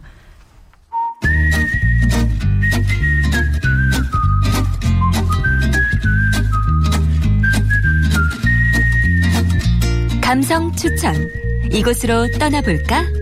감성 10.21 10.73
추천. 10.75 11.40
이곳으로 11.71 12.29
떠나볼까? 12.31 13.20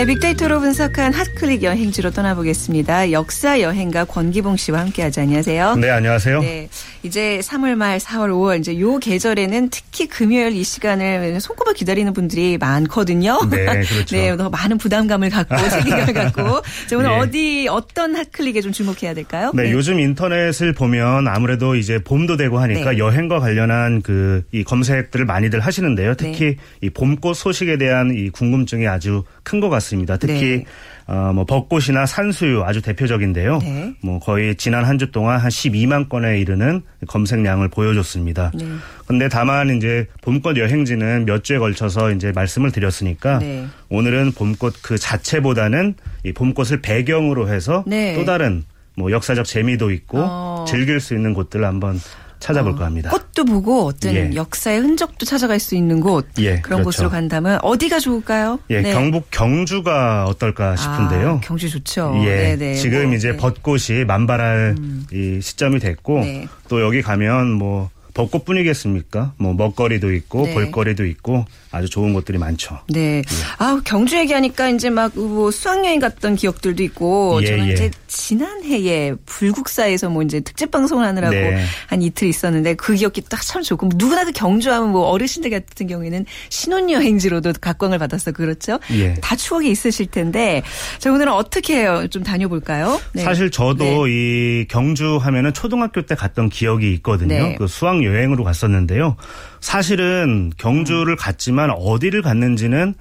네, 0.00 0.06
빅데이터로 0.06 0.60
분석한 0.60 1.12
핫클릭 1.12 1.62
여행지로 1.62 2.10
떠나보겠습니다. 2.10 3.12
역사 3.12 3.60
여행가 3.60 4.06
권기봉 4.06 4.56
씨와 4.56 4.80
함께하죠. 4.80 5.20
안녕하세요. 5.20 5.76
네, 5.76 5.90
안녕하세요. 5.90 6.40
네, 6.40 6.70
이제 7.02 7.40
3월 7.42 7.74
말 7.74 7.98
4월 7.98 8.30
5월 8.30 8.60
이제 8.60 8.80
요 8.80 8.96
계절에는 8.96 9.68
특히 9.68 10.06
금요일 10.06 10.56
이 10.56 10.64
시간을 10.64 11.38
손꼽아 11.38 11.74
기다리는 11.74 12.10
분들이 12.14 12.56
많거든요. 12.56 13.40
네, 13.50 13.66
그렇죠. 13.84 14.16
네, 14.16 14.34
더 14.38 14.48
많은 14.48 14.78
부담감을 14.78 15.28
갖고 15.28 15.54
책임감을 15.68 16.14
갖고 16.14 16.62
자, 16.86 16.96
오늘 16.96 17.10
예. 17.10 17.14
어디 17.16 17.68
어떤 17.68 18.16
핫클릭에 18.16 18.62
좀 18.62 18.72
주목해야 18.72 19.12
될까요? 19.12 19.52
네, 19.54 19.70
요즘 19.70 20.00
인터넷을 20.00 20.72
보면 20.72 21.28
아무래도 21.28 21.74
이제 21.74 21.98
봄도 22.02 22.38
되고 22.38 22.58
하니까 22.58 22.92
네. 22.92 22.98
여행과 22.98 23.38
관련한 23.40 24.00
그 24.00 24.30
이 24.52 24.64
검색들을 24.64 25.26
많이들 25.26 25.60
하시는데요. 25.60 26.14
특히 26.14 26.44
네. 26.46 26.56
이 26.80 26.90
봄꽃 26.90 27.36
소식에 27.36 27.76
대한 27.76 28.14
이 28.14 28.30
궁금증이 28.30 28.86
아주 28.88 29.24
큰 29.42 29.60
것 29.60 29.68
같습니다. 29.68 29.89
특히 30.16 30.58
네. 30.58 30.64
어, 31.06 31.32
뭐 31.34 31.44
벚꽃이나 31.44 32.06
산수유 32.06 32.62
아주 32.62 32.80
대표적인데요. 32.82 33.58
네. 33.58 33.94
뭐 34.00 34.20
거의 34.20 34.54
지난 34.54 34.84
한 34.84 34.98
주 34.98 35.10
동안 35.10 35.38
한 35.40 35.48
12만 35.50 36.08
건에 36.08 36.38
이르는 36.40 36.82
검색량을 37.08 37.68
보여줬습니다. 37.68 38.52
네. 38.54 38.66
근데 39.06 39.28
다만 39.28 39.70
이제 39.76 40.06
봄꽃 40.22 40.56
여행지는 40.56 41.24
몇 41.24 41.42
주에 41.42 41.58
걸쳐서 41.58 42.12
이제 42.12 42.30
말씀을 42.32 42.70
드렸으니까 42.70 43.38
네. 43.38 43.66
오늘은 43.88 44.32
봄꽃 44.32 44.74
그 44.82 44.98
자체보다는 44.98 45.94
이 46.24 46.32
봄꽃을 46.32 46.82
배경으로 46.82 47.48
해서 47.48 47.82
네. 47.86 48.14
또 48.14 48.24
다른 48.24 48.64
뭐 48.96 49.10
역사적 49.10 49.46
재미도 49.46 49.90
있고 49.92 50.18
어. 50.20 50.64
즐길 50.68 51.00
수 51.00 51.14
있는 51.14 51.32
곳들을 51.32 51.64
한번 51.64 51.98
찾아볼까 52.40 52.86
합니다. 52.86 53.10
꽃도 53.10 53.44
보고 53.44 53.86
어떤 53.86 54.14
예. 54.14 54.30
역사의 54.34 54.80
흔적도 54.80 55.26
찾아갈 55.26 55.60
수 55.60 55.76
있는 55.76 56.00
곳 56.00 56.26
예, 56.38 56.60
그런 56.60 56.80
그렇죠. 56.80 56.84
곳으로 56.84 57.10
간다면 57.10 57.58
어디가 57.62 58.00
좋을까요? 58.00 58.58
예, 58.70 58.80
네. 58.80 58.92
경북 58.92 59.30
경주가 59.30 60.24
어떨까 60.24 60.74
싶은데요. 60.74 61.28
아, 61.28 61.40
경주 61.40 61.68
좋죠. 61.70 62.14
예, 62.24 62.56
네네. 62.56 62.74
지금 62.74 63.06
뭐, 63.06 63.14
이제 63.14 63.32
네. 63.32 63.36
벚꽃이 63.36 64.04
만발할 64.06 64.76
이 65.12 65.40
시점이 65.40 65.78
됐고 65.78 66.20
네. 66.20 66.48
또 66.68 66.80
여기 66.80 67.02
가면 67.02 67.52
뭐 67.52 67.90
벚꽃뿐이겠습니까? 68.20 69.34
뭐 69.36 69.54
먹거리도 69.54 70.12
있고 70.14 70.44
네. 70.46 70.54
볼거리도 70.54 71.04
있고 71.06 71.44
아주 71.70 71.88
좋은 71.88 72.12
곳들이 72.12 72.38
많죠. 72.38 72.78
네. 72.88 73.22
아, 73.58 73.80
경주 73.84 74.16
얘기하니까 74.18 74.68
이제 74.70 74.90
막 74.90 75.10
뭐 75.14 75.50
수학여행 75.50 75.98
갔던 76.00 76.36
기억들도 76.36 76.82
있고 76.84 77.40
예, 77.42 77.46
저는 77.46 77.68
예. 77.68 77.72
이제 77.72 77.90
지난해에 78.06 79.14
불국사에서 79.26 80.08
뭐 80.08 80.22
이제 80.22 80.40
특집 80.40 80.70
방송을 80.70 81.04
하느라고 81.04 81.34
네. 81.34 81.64
한 81.88 82.00
이틀 82.02 82.28
있었는데 82.28 82.74
그 82.74 82.94
기억이 82.94 83.22
딱 83.22 83.40
참 83.42 83.62
좋고 83.62 83.88
누구나 83.96 84.24
그 84.24 84.30
경주하면 84.32 84.92
뭐 84.92 85.08
어르신들 85.08 85.50
같은 85.50 85.88
경우에는 85.88 86.24
신혼여행지로도 86.50 87.54
각광을 87.60 87.98
받아서 87.98 88.30
그렇죠. 88.32 88.78
예. 88.92 89.14
다 89.14 89.34
추억이 89.34 89.70
있으실 89.70 90.06
텐데 90.06 90.62
자 90.98 91.10
오늘은 91.10 91.32
어떻게 91.32 91.78
해요? 91.80 92.06
좀 92.10 92.22
다녀볼까요? 92.22 93.00
네. 93.12 93.22
사실 93.24 93.50
저도 93.50 94.06
네. 94.06 94.12
이 94.12 94.66
경주 94.68 95.16
하면은 95.16 95.52
초등학교 95.52 96.02
때 96.02 96.14
갔던 96.14 96.50
기억이 96.50 96.92
있거든요. 96.94 97.34
네. 97.34 97.54
그 97.58 97.66
수학 97.66 98.02
여행으로 98.10 98.44
갔었는데요. 98.44 99.16
사실은 99.60 100.52
경주를 100.56 101.16
갔지만 101.16 101.70
어디를 101.70 102.22
갔는지는 102.22 102.94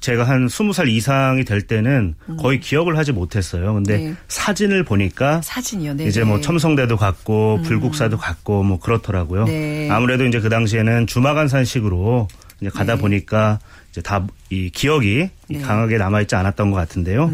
제가 0.00 0.24
한 0.24 0.46
20살 0.46 0.88
이상이 0.88 1.44
될 1.44 1.62
때는 1.62 2.14
거의 2.38 2.60
기억을 2.60 2.98
하지 2.98 3.12
못했어요. 3.12 3.72
근데 3.74 3.94
음. 3.96 4.04
네. 4.10 4.14
사진을 4.28 4.84
보니까 4.84 5.40
사진이요. 5.42 5.94
네. 5.94 6.06
이제 6.06 6.22
뭐 6.22 6.40
첨성대도 6.40 6.98
갔고 6.98 7.62
불국사도 7.64 8.18
갔고 8.18 8.62
뭐 8.62 8.78
그렇더라고요. 8.78 9.44
네. 9.46 9.88
아무래도 9.90 10.26
이제 10.26 10.40
그 10.40 10.50
당시에는 10.50 11.06
주마간산식으로 11.06 12.28
이제 12.60 12.70
가다 12.70 12.96
네. 12.96 13.00
보니까 13.00 13.58
이제 13.90 14.02
다 14.02 14.26
이 14.50 14.70
기억이 14.70 15.28
네. 15.48 15.58
음. 15.58 15.62
강하게 15.62 15.98
남아 15.98 16.20
있지 16.22 16.36
않았던 16.36 16.70
것 16.70 16.76
같은데요. 16.76 17.24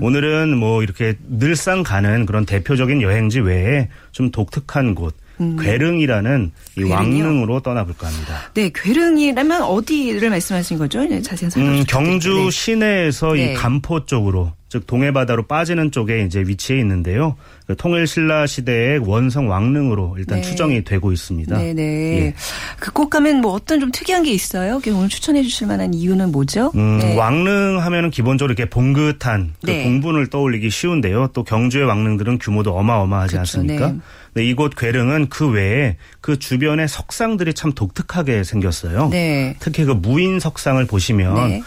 오늘은 0.00 0.56
뭐 0.56 0.82
이렇게 0.82 1.16
늘상 1.28 1.82
가는 1.82 2.26
그런 2.26 2.46
대표적인 2.46 3.02
여행지 3.02 3.40
외에 3.40 3.88
좀 4.12 4.30
독특한 4.30 4.94
곳 4.94 5.16
괴릉이라는 5.40 6.52
이 6.78 6.82
음. 6.82 6.90
왕릉으로 6.90 7.60
떠나볼까 7.60 8.06
합니다. 8.06 8.50
네, 8.54 8.70
괴릉이라면 8.74 9.62
어디를 9.62 10.30
말씀하신 10.30 10.78
거죠? 10.78 11.02
네, 11.04 11.22
자세한 11.22 11.50
설명 11.50 11.72
음, 11.72 11.76
좀 11.78 11.84
경주 11.86 12.28
부탁드립니다. 12.28 12.50
시내에서 12.50 13.32
네. 13.32 13.52
이 13.52 13.54
간포 13.54 14.04
쪽으로 14.06 14.52
즉 14.70 14.86
동해 14.86 15.12
바다로 15.12 15.48
빠지는 15.48 15.90
쪽에 15.90 16.22
이제 16.22 16.44
위치해 16.46 16.78
있는데요. 16.78 17.34
그 17.66 17.74
통일 17.74 18.06
신라 18.06 18.46
시대의 18.46 18.98
원성 18.98 19.50
왕릉으로 19.50 20.14
일단 20.16 20.40
네. 20.40 20.42
추정이 20.42 20.84
되고 20.84 21.10
있습니다. 21.10 21.58
네네. 21.58 21.82
예. 21.82 22.34
그꼭 22.78 23.10
가면 23.10 23.40
뭐 23.40 23.52
어떤 23.52 23.80
좀 23.80 23.90
특이한 23.90 24.22
게 24.22 24.30
있어요? 24.30 24.80
그 24.80 24.94
오늘 24.94 25.08
추천해 25.08 25.42
주실 25.42 25.66
만한 25.66 25.92
이유는 25.92 26.30
뭐죠? 26.30 26.70
음, 26.76 26.98
네. 26.98 27.16
왕릉 27.16 27.80
하면은 27.82 28.10
기본적으로 28.10 28.52
이렇게 28.52 28.70
봉긋한 28.70 29.54
그 29.60 29.66
네. 29.66 29.82
공분을 29.82 30.28
떠올리기 30.28 30.70
쉬운데요. 30.70 31.30
또 31.32 31.42
경주의 31.42 31.84
왕릉들은 31.84 32.38
규모도 32.38 32.76
어마어마하지 32.76 33.34
그렇죠. 33.34 33.58
않습니까? 33.58 33.94
네. 34.34 34.44
이곳 34.44 34.76
괴릉은 34.76 35.30
그 35.30 35.50
외에 35.50 35.96
그 36.20 36.38
주변의 36.38 36.86
석상들이 36.86 37.54
참 37.54 37.72
독특하게 37.72 38.44
생겼어요. 38.44 39.08
네. 39.08 39.56
특히 39.58 39.84
그 39.84 39.90
무인 39.90 40.38
석상을 40.38 40.86
보시면 40.86 41.34
네. 41.48 41.62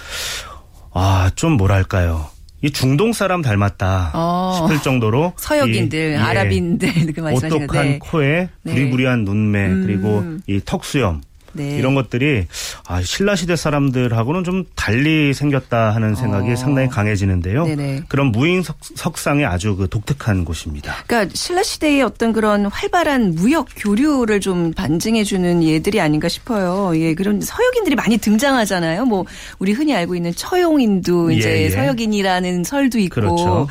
아, 0.93 1.31
좀 1.35 1.53
뭐랄까요. 1.53 2.32
이 2.63 2.71
중동 2.71 3.11
사람 3.11 3.41
닮았다 3.41 4.11
어. 4.13 4.53
싶을 4.55 4.81
정도로 4.81 5.33
서역인들, 5.35 5.99
이, 5.99 6.13
예, 6.13 6.15
아랍인들 6.15 6.89
그 7.13 7.19
말씀하시는 7.19 7.63
오똑한 7.65 7.85
네. 7.85 7.99
코에 7.99 8.49
네. 8.63 8.73
부리부리한 8.73 9.25
눈매 9.25 9.67
음. 9.67 9.83
그리고 9.85 10.23
이 10.47 10.61
턱수염 10.63 11.21
네. 11.53 11.77
이런 11.77 11.95
것들이 11.95 12.47
아, 12.87 13.01
신라 13.01 13.35
시대 13.35 13.55
사람들하고는 13.55 14.43
좀 14.43 14.65
달리 14.75 15.33
생겼다 15.33 15.91
하는 15.91 16.15
생각이 16.15 16.51
어. 16.51 16.55
상당히 16.55 16.89
강해지는데요. 16.89 17.65
네네. 17.65 18.03
그런 18.07 18.27
무인 18.31 18.63
석, 18.63 18.77
석상이 18.81 19.45
아주 19.45 19.75
그 19.75 19.87
독특한 19.87 20.45
곳입니다. 20.45 20.95
그러니까 21.07 21.33
신라 21.35 21.63
시대의 21.63 22.01
어떤 22.01 22.33
그런 22.33 22.65
활발한 22.65 23.35
무역 23.35 23.67
교류를 23.75 24.39
좀 24.39 24.73
반증해 24.73 25.23
주는 25.23 25.63
예들이 25.63 26.01
아닌가 26.01 26.27
싶어요. 26.27 26.91
예, 26.99 27.13
그런 27.13 27.41
서역인들이 27.41 27.95
많이 27.95 28.17
등장하잖아요. 28.17 29.05
뭐 29.05 29.25
우리 29.59 29.71
흔히 29.71 29.95
알고 29.95 30.15
있는 30.15 30.33
처용인도 30.33 31.31
예, 31.33 31.37
이제 31.37 31.63
예. 31.63 31.69
서역인이라는 31.69 32.63
설도 32.63 32.99
있고 32.99 33.13
그렇죠. 33.15 33.67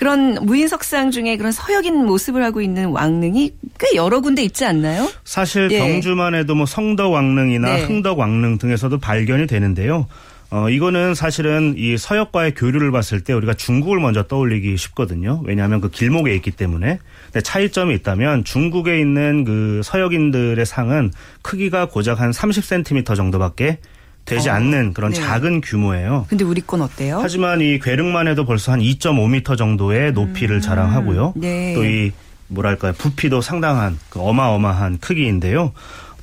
런 0.00 0.38
무인 0.42 0.68
석상 0.68 1.10
중에 1.10 1.36
그런 1.36 1.52
서역인 1.52 2.06
모습을 2.06 2.42
하고 2.42 2.60
있는 2.60 2.86
왕릉이 2.86 3.52
꽤 3.78 3.96
여러 3.96 4.20
군데 4.20 4.42
있지 4.42 4.64
않나요? 4.64 5.10
사실 5.24 5.68
예. 5.70 5.78
경주만 5.78 6.34
해도 6.34 6.54
뭐 6.54 6.66
성덕 6.66 7.12
왕 7.12 7.25
릉이나 7.34 7.76
네. 7.76 7.84
흥덕 7.84 8.18
왕릉 8.18 8.58
등에서도 8.58 8.98
발견이 8.98 9.46
되는데요. 9.46 10.06
어, 10.50 10.70
이거는 10.70 11.14
사실은 11.14 11.74
이 11.76 11.96
서역과의 11.96 12.54
교류를 12.54 12.92
봤을 12.92 13.20
때 13.20 13.32
우리가 13.32 13.54
중국을 13.54 13.98
먼저 13.98 14.22
떠올리기 14.22 14.76
쉽거든요. 14.76 15.42
왜냐하면 15.44 15.80
그 15.80 15.90
길목에 15.90 16.34
있기 16.36 16.52
때문에. 16.52 16.98
근데 17.26 17.40
차이점이 17.40 17.94
있다면 17.96 18.44
중국에 18.44 19.00
있는 19.00 19.44
그 19.44 19.80
서역인들의 19.84 20.64
상은 20.64 21.10
크기가 21.42 21.86
고작 21.88 22.20
한 22.20 22.30
30cm 22.30 23.16
정도밖에 23.16 23.78
되지 24.24 24.48
어, 24.48 24.54
않는 24.54 24.92
그런 24.92 25.12
네. 25.12 25.20
작은 25.20 25.60
규모예요. 25.62 26.26
근데 26.28 26.44
우리 26.44 26.60
건 26.60 26.82
어때요? 26.82 27.18
하지만 27.20 27.60
이 27.60 27.78
괴릉만 27.78 28.28
해도 28.28 28.44
벌써 28.44 28.72
한 28.72 28.80
2.5m 28.80 29.56
정도의 29.56 30.12
높이를 30.12 30.60
자랑하고요. 30.60 31.34
네. 31.36 31.74
또이 31.74 32.12
뭐랄까요 32.48 32.92
부피도 32.92 33.40
상당한 33.40 33.98
그 34.10 34.20
어마어마한 34.20 34.98
크기인데요. 34.98 35.72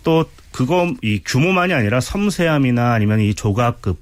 또 0.03 0.25
그거 0.53 0.93
이 1.01 1.19
규모만이 1.25 1.73
아니라 1.73 1.99
섬세함이나 1.99 2.93
아니면 2.93 3.19
이 3.19 3.33
조각급 3.33 3.97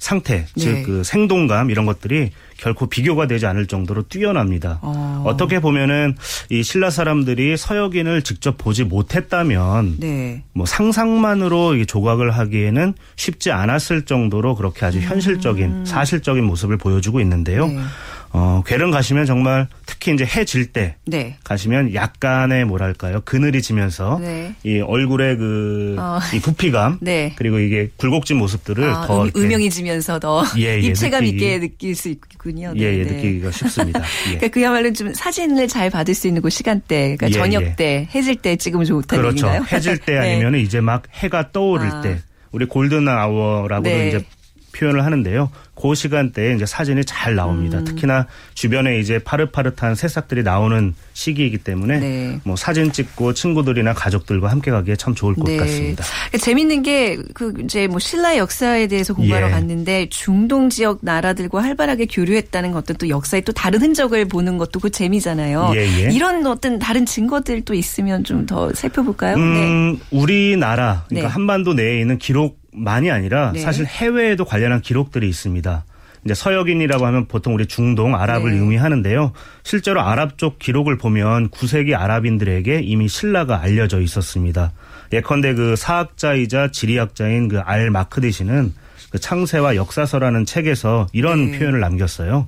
상태, 0.00 0.46
네. 0.56 0.60
즉그 0.60 1.04
생동감 1.04 1.70
이런 1.70 1.84
것들이 1.84 2.30
결코 2.56 2.86
비교가 2.86 3.26
되지 3.26 3.44
않을 3.44 3.66
정도로 3.66 4.08
뛰어납니다. 4.08 4.78
어. 4.80 5.22
어. 5.26 5.36
떻게 5.36 5.60
보면은 5.60 6.16
이 6.48 6.62
신라 6.62 6.88
사람들이 6.88 7.58
서역인을 7.58 8.22
직접 8.22 8.56
보지 8.56 8.84
못했다면 8.84 9.96
네. 10.00 10.42
뭐 10.54 10.64
상상만으로 10.64 11.76
이 11.76 11.84
조각을 11.84 12.30
하기에는 12.30 12.94
쉽지 13.16 13.52
않았을 13.52 14.06
정도로 14.06 14.54
그렇게 14.54 14.86
아주 14.86 15.00
현실적인 15.00 15.84
사실적인 15.84 16.44
모습을 16.44 16.78
보여주고 16.78 17.20
있는데요. 17.20 17.66
음. 17.66 17.76
네. 17.76 17.82
어, 18.32 18.62
괴릉 18.64 18.90
가시면 18.92 19.26
정말 19.26 19.66
특히 19.86 20.14
이제 20.14 20.24
해질 20.24 20.66
때 20.72 20.94
네. 21.04 21.36
가시면 21.42 21.94
약간의 21.94 22.64
뭐랄까요 22.64 23.22
그늘이 23.24 23.60
지면서 23.60 24.18
네. 24.20 24.54
이 24.62 24.78
얼굴의 24.80 25.36
그 25.36 25.96
어. 25.98 26.20
이 26.32 26.38
부피감 26.40 26.98
네. 27.00 27.32
그리고 27.36 27.58
이게 27.58 27.90
굴곡진 27.96 28.36
모습들을 28.36 28.88
아, 28.88 29.06
더 29.06 29.22
음, 29.22 29.24
이렇게 29.26 29.40
음영해지면서 29.40 30.20
더 30.20 30.44
예, 30.58 30.76
예, 30.76 30.78
입체감 30.78 31.24
느끼기- 31.24 31.26
있게 31.34 31.58
느낄 31.60 31.94
수 31.96 32.08
있군요. 32.08 32.72
네, 32.74 32.82
예, 32.82 32.98
예, 33.00 33.04
네. 33.04 33.12
느끼기가 33.16 33.50
쉽습니다. 33.50 34.00
예. 34.28 34.36
그러니까 34.36 34.48
그야말로 34.48 34.92
좀 34.92 35.12
사진을 35.12 35.66
잘 35.66 35.90
받을 35.90 36.14
수 36.14 36.28
있는 36.28 36.40
그 36.40 36.50
시간대, 36.50 37.16
그러니까 37.16 37.26
예, 37.28 37.32
저녁 37.32 37.62
예. 37.62 37.74
때, 37.74 38.08
해질 38.14 38.36
때 38.36 38.54
찍으면 38.54 38.84
좋다는 38.86 39.22
그렇죠. 39.22 39.46
얘기인가요? 39.48 39.66
해질 39.76 39.98
때 39.98 40.12
네. 40.20 40.34
아니면 40.34 40.54
은 40.54 40.60
이제 40.60 40.80
막 40.80 41.02
해가 41.12 41.50
떠오를 41.50 41.86
아. 41.88 42.00
때 42.00 42.20
우리 42.52 42.66
골든 42.66 43.08
아워라고도 43.08 43.90
네. 43.90 44.08
이제 44.08 44.24
표현을 44.72 45.04
하는데요. 45.04 45.50
그 45.80 45.94
시간대에 45.94 46.54
이제 46.54 46.66
사진이 46.66 47.06
잘 47.06 47.34
나옵니다. 47.34 47.78
음. 47.78 47.84
특히나 47.84 48.26
주변에 48.52 48.98
이제 48.98 49.18
파릇파릇한 49.18 49.94
새싹들이 49.94 50.42
나오는 50.42 50.94
시기이기 51.14 51.58
때문에 51.58 51.98
네. 51.98 52.40
뭐 52.44 52.54
사진 52.54 52.92
찍고 52.92 53.32
친구들이나 53.32 53.94
가족들과 53.94 54.50
함께 54.50 54.70
가기에 54.70 54.96
참 54.96 55.14
좋을 55.14 55.34
것 55.34 55.44
같습니다. 55.44 56.04
그러니까 56.04 56.38
재밌는 56.38 56.82
게 56.82 57.16
그 57.34 57.54
이제 57.64 57.86
뭐 57.86 57.98
신라 57.98 58.36
역사에 58.36 58.86
대해서 58.86 59.14
공부하러 59.14 59.46
예. 59.46 59.50
갔는데 59.50 60.08
중동 60.10 60.68
지역 60.68 60.98
나라들과 61.02 61.62
활발하게 61.62 62.06
교류했다는 62.06 62.74
어떤 62.74 62.96
또 62.96 63.08
역사의 63.08 63.42
또 63.42 63.52
다른 63.52 63.80
흔적을 63.80 64.26
보는 64.26 64.58
것도 64.58 64.80
그 64.80 64.90
재미잖아요. 64.90 65.72
예, 65.74 65.80
예. 65.80 66.10
이런 66.12 66.46
어떤 66.46 66.78
다른 66.78 67.06
증거들 67.06 67.62
또 67.62 67.74
있으면 67.74 68.24
좀 68.24 68.40
더 68.46 68.72
살펴볼까요? 68.72 69.36
네. 69.36 69.42
음, 69.42 69.98
우리나라 70.10 71.04
그러니까 71.08 71.28
네. 71.28 71.32
한반도 71.32 71.74
내에 71.74 72.00
있는 72.00 72.18
기록 72.18 72.59
만이 72.72 73.10
아니라 73.10 73.52
네. 73.52 73.60
사실 73.60 73.86
해외에도 73.86 74.44
관련한 74.44 74.80
기록들이 74.80 75.28
있습니다. 75.28 75.84
이제 76.24 76.34
서역인이라고 76.34 77.06
하면 77.06 77.26
보통 77.26 77.54
우리 77.54 77.66
중동 77.66 78.14
아랍을 78.14 78.52
네. 78.52 78.58
의미하는데요. 78.58 79.32
실제로 79.62 80.02
아랍 80.02 80.36
쪽 80.36 80.58
기록을 80.58 80.98
보면 80.98 81.48
9세기 81.48 81.98
아랍인들에게 81.98 82.80
이미 82.84 83.08
신라가 83.08 83.60
알려져 83.62 84.00
있었습니다. 84.00 84.72
예컨대 85.12 85.54
그 85.54 85.76
사학자이자 85.76 86.70
지리학자인 86.72 87.48
그 87.48 87.60
알 87.64 87.90
마크디시는 87.90 88.74
그 89.10 89.18
창세와 89.18 89.76
역사서라는 89.76 90.44
책에서 90.44 91.06
이런 91.12 91.50
네. 91.52 91.58
표현을 91.58 91.80
남겼어요. 91.80 92.46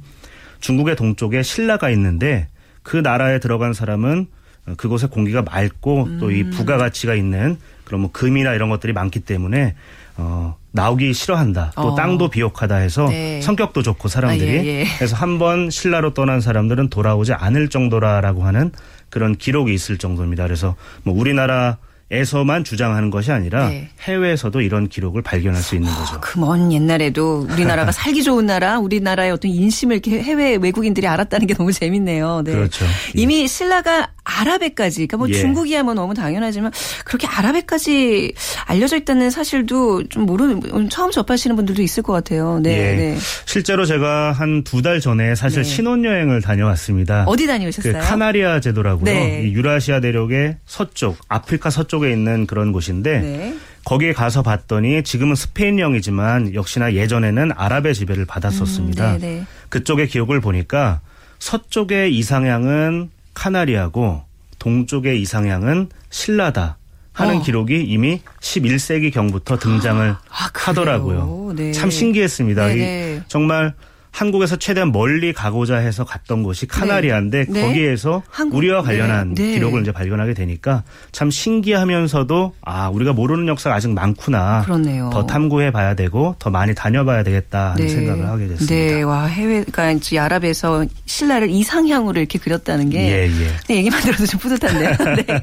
중국의 0.61 0.95
동쪽에 0.97 1.43
신라가 1.43 1.91
있는데 1.91 2.47
그 2.83 2.99
나라에 2.99 3.41
들어간 3.41 3.73
사람은 3.73 4.27
어, 4.67 4.75
그곳의 4.77 5.09
공기가 5.09 5.43
맑고 5.43 6.19
또 6.21 6.27
음. 6.27 6.33
이 6.33 6.51
부가가치가 6.51 7.15
있는 7.15 7.57
그런 7.85 8.03
뭐 8.03 8.13
금이나 8.13 8.55
이런 8.55 8.69
것들이 8.69 8.93
많기 8.93 9.19
때문에 9.21 9.75
어 10.17 10.57
나오기 10.73 11.13
싫어한다. 11.15 11.73
또 11.77 11.93
어. 11.93 11.95
땅도 11.95 12.29
비옥하다 12.29 12.77
해서 12.77 13.07
네. 13.09 13.41
성격도 13.43 13.83
좋고 13.83 14.09
사람들이 14.09 14.51
아, 14.51 14.65
예, 14.65 14.67
예. 14.81 14.85
그래서 14.99 15.17
한 15.17 15.39
번 15.39 15.71
신라로 15.71 16.15
떠난 16.15 16.41
사람들은 16.41 16.89
돌아오지 16.91 17.33
않을 17.33 17.69
정도라라고 17.69 18.45
하는 18.45 18.71
그런 19.11 19.37
기록이 19.37 19.73
있을 19.75 19.99
정도입니다. 19.99 20.45
그래서 20.45 20.77
뭐 21.03 21.15
우리나라 21.19 21.79
에서만 22.15 22.63
주장하는 22.63 23.09
것이 23.09 23.33
아니라 23.33 23.69
네. 23.71 23.89
해외에서도 24.03 24.61
이런 24.61 24.87
기록을 24.91 25.23
발견할 25.23 25.63
수 25.63 25.77
있는 25.77 25.91
거죠. 25.95 26.21
그먼 26.21 26.71
옛날에도 26.71 27.47
우리나라가 27.51 27.91
살기 27.93 28.23
좋은 28.23 28.45
나라, 28.45 28.79
우리나라의 28.81 29.31
어떤 29.31 29.51
인심을 29.51 29.97
이렇게 29.97 30.23
해외 30.23 30.57
외국인들이 30.57 31.07
알았다는 31.07 31.47
게 31.47 31.55
너무 31.55 31.73
재밌네요. 31.73 32.43
네. 32.45 32.53
그렇죠. 32.53 32.85
예. 32.85 32.89
이미 33.15 33.49
신라가 33.49 34.11
아랍에까지, 34.25 35.07
그러니까 35.07 35.17
뭐 35.17 35.29
예. 35.29 35.35
중국이야 35.35 35.83
뭐 35.83 35.95
너무 35.95 36.15
당연하지만 36.15 36.71
그렇게 37.05 37.27
아랍에까지 37.27 38.33
알려져 38.67 38.97
있다는 38.97 39.31
사실도 39.31 40.07
좀 40.09 40.27
모르는 40.27 40.89
처음 40.91 41.11
접하시는 41.11 41.57
분들도 41.57 41.83
있을 41.83 42.03
것 42.03 42.13
같아요. 42.13 42.61
네. 42.63 42.71
예. 42.71 42.97
네. 42.97 43.19
실제로 43.47 43.85
제가 43.85 44.33
한 44.33 44.63
두 44.65 44.83
달 44.83 45.01
전에 45.01 45.35
사실 45.35 45.63
네. 45.63 45.69
신혼여행을 45.69 46.41
다녀왔습니다. 46.43 47.25
어디 47.27 47.45
그 47.45 47.53
다녀오셨어요? 47.53 47.99
카나리아 48.01 48.61
제도라고요. 48.61 49.05
네. 49.05 49.43
이 49.45 49.53
유라시아 49.53 50.01
대륙의 50.01 50.57
서쪽, 50.67 51.19
아프리카 51.29 51.71
서쪽에 51.71 52.11
있는 52.11 52.47
그런 52.47 52.73
곳인데 52.73 53.19
네. 53.21 53.55
거기에 53.85 54.13
가서 54.13 54.43
봤더니 54.43 55.03
지금은 55.03 55.35
스페인령이지만 55.35 56.55
역시나 56.55 56.95
예전에는 56.95 57.51
아랍의 57.57 57.95
지배를 57.95 58.25
받았었습니다. 58.27 59.15
음, 59.15 59.19
네, 59.21 59.27
네. 59.27 59.45
그쪽의 59.69 60.07
기록을 60.09 60.41
보니까 60.41 61.01
서쪽의 61.41 62.15
이상향은 62.17 63.11
카나리아고 63.35 64.23
동쪽의 64.59 65.21
이상향은 65.21 65.89
신라다 66.11 66.79
하는 67.13 67.39
어. 67.39 67.43
기록이 67.43 67.83
이미 67.83 68.21
11세기 68.41 69.13
경부터 69.13 69.59
등장을 69.59 70.11
아? 70.31 70.51
하더라고요. 70.55 71.53
네. 71.57 71.73
참 71.73 71.91
신기했습니다. 71.91 72.67
네, 72.69 72.75
이 72.75 72.79
네. 72.79 73.23
정말 73.29 73.75
한국에서 74.13 74.57
최대한 74.57 74.93
멀리 74.93 75.33
가고자 75.33 75.77
해서 75.77 76.05
갔던 76.05 76.43
곳이 76.43 76.67
카나리아인데 76.67 77.47
네. 77.49 77.63
거기에서 77.63 78.23
한국, 78.29 78.59
우리와 78.59 78.83
관련한 78.83 79.35
네, 79.35 79.43
네. 79.43 79.53
기록을 79.55 79.81
이제 79.81 79.91
발견하게 79.91 80.35
되니까 80.35 80.85
참 81.13 81.31
신기하면서도 81.31 82.55
아 82.61 82.89
우리가 82.91 83.15
모르는 83.15 83.49
역사가 83.49 83.75
아직 83.75 83.91
많구나. 83.91 84.63
그렇네요. 84.65 85.11
더 85.13 85.27
탐구해 85.27 85.73
봐야 85.73 85.95
되고 85.95 86.37
더 86.39 86.51
많이 86.51 86.75
다녀봐야 86.75 87.23
되겠다 87.23 87.73
하는 87.73 87.89
생각을 87.89 88.29
하게 88.29 88.49
됐습니다. 88.49 88.75
네, 88.75 89.03
와 89.03 89.25
해외가 89.25 89.91
이제 89.91 90.19
아랍에서 90.19 90.85
신라를 91.07 91.49
이상향으로 91.51 92.21
이렇게 92.21 92.39
그렸다는 92.39 92.91
게 92.91 92.99
예, 92.99 93.23
예. 93.25 93.49
네, 93.67 93.77
얘기만 93.77 94.03
들어도 94.03 94.27
좀 94.27 94.39
뿌듯한데요. 94.41 94.91
네. 95.27 95.41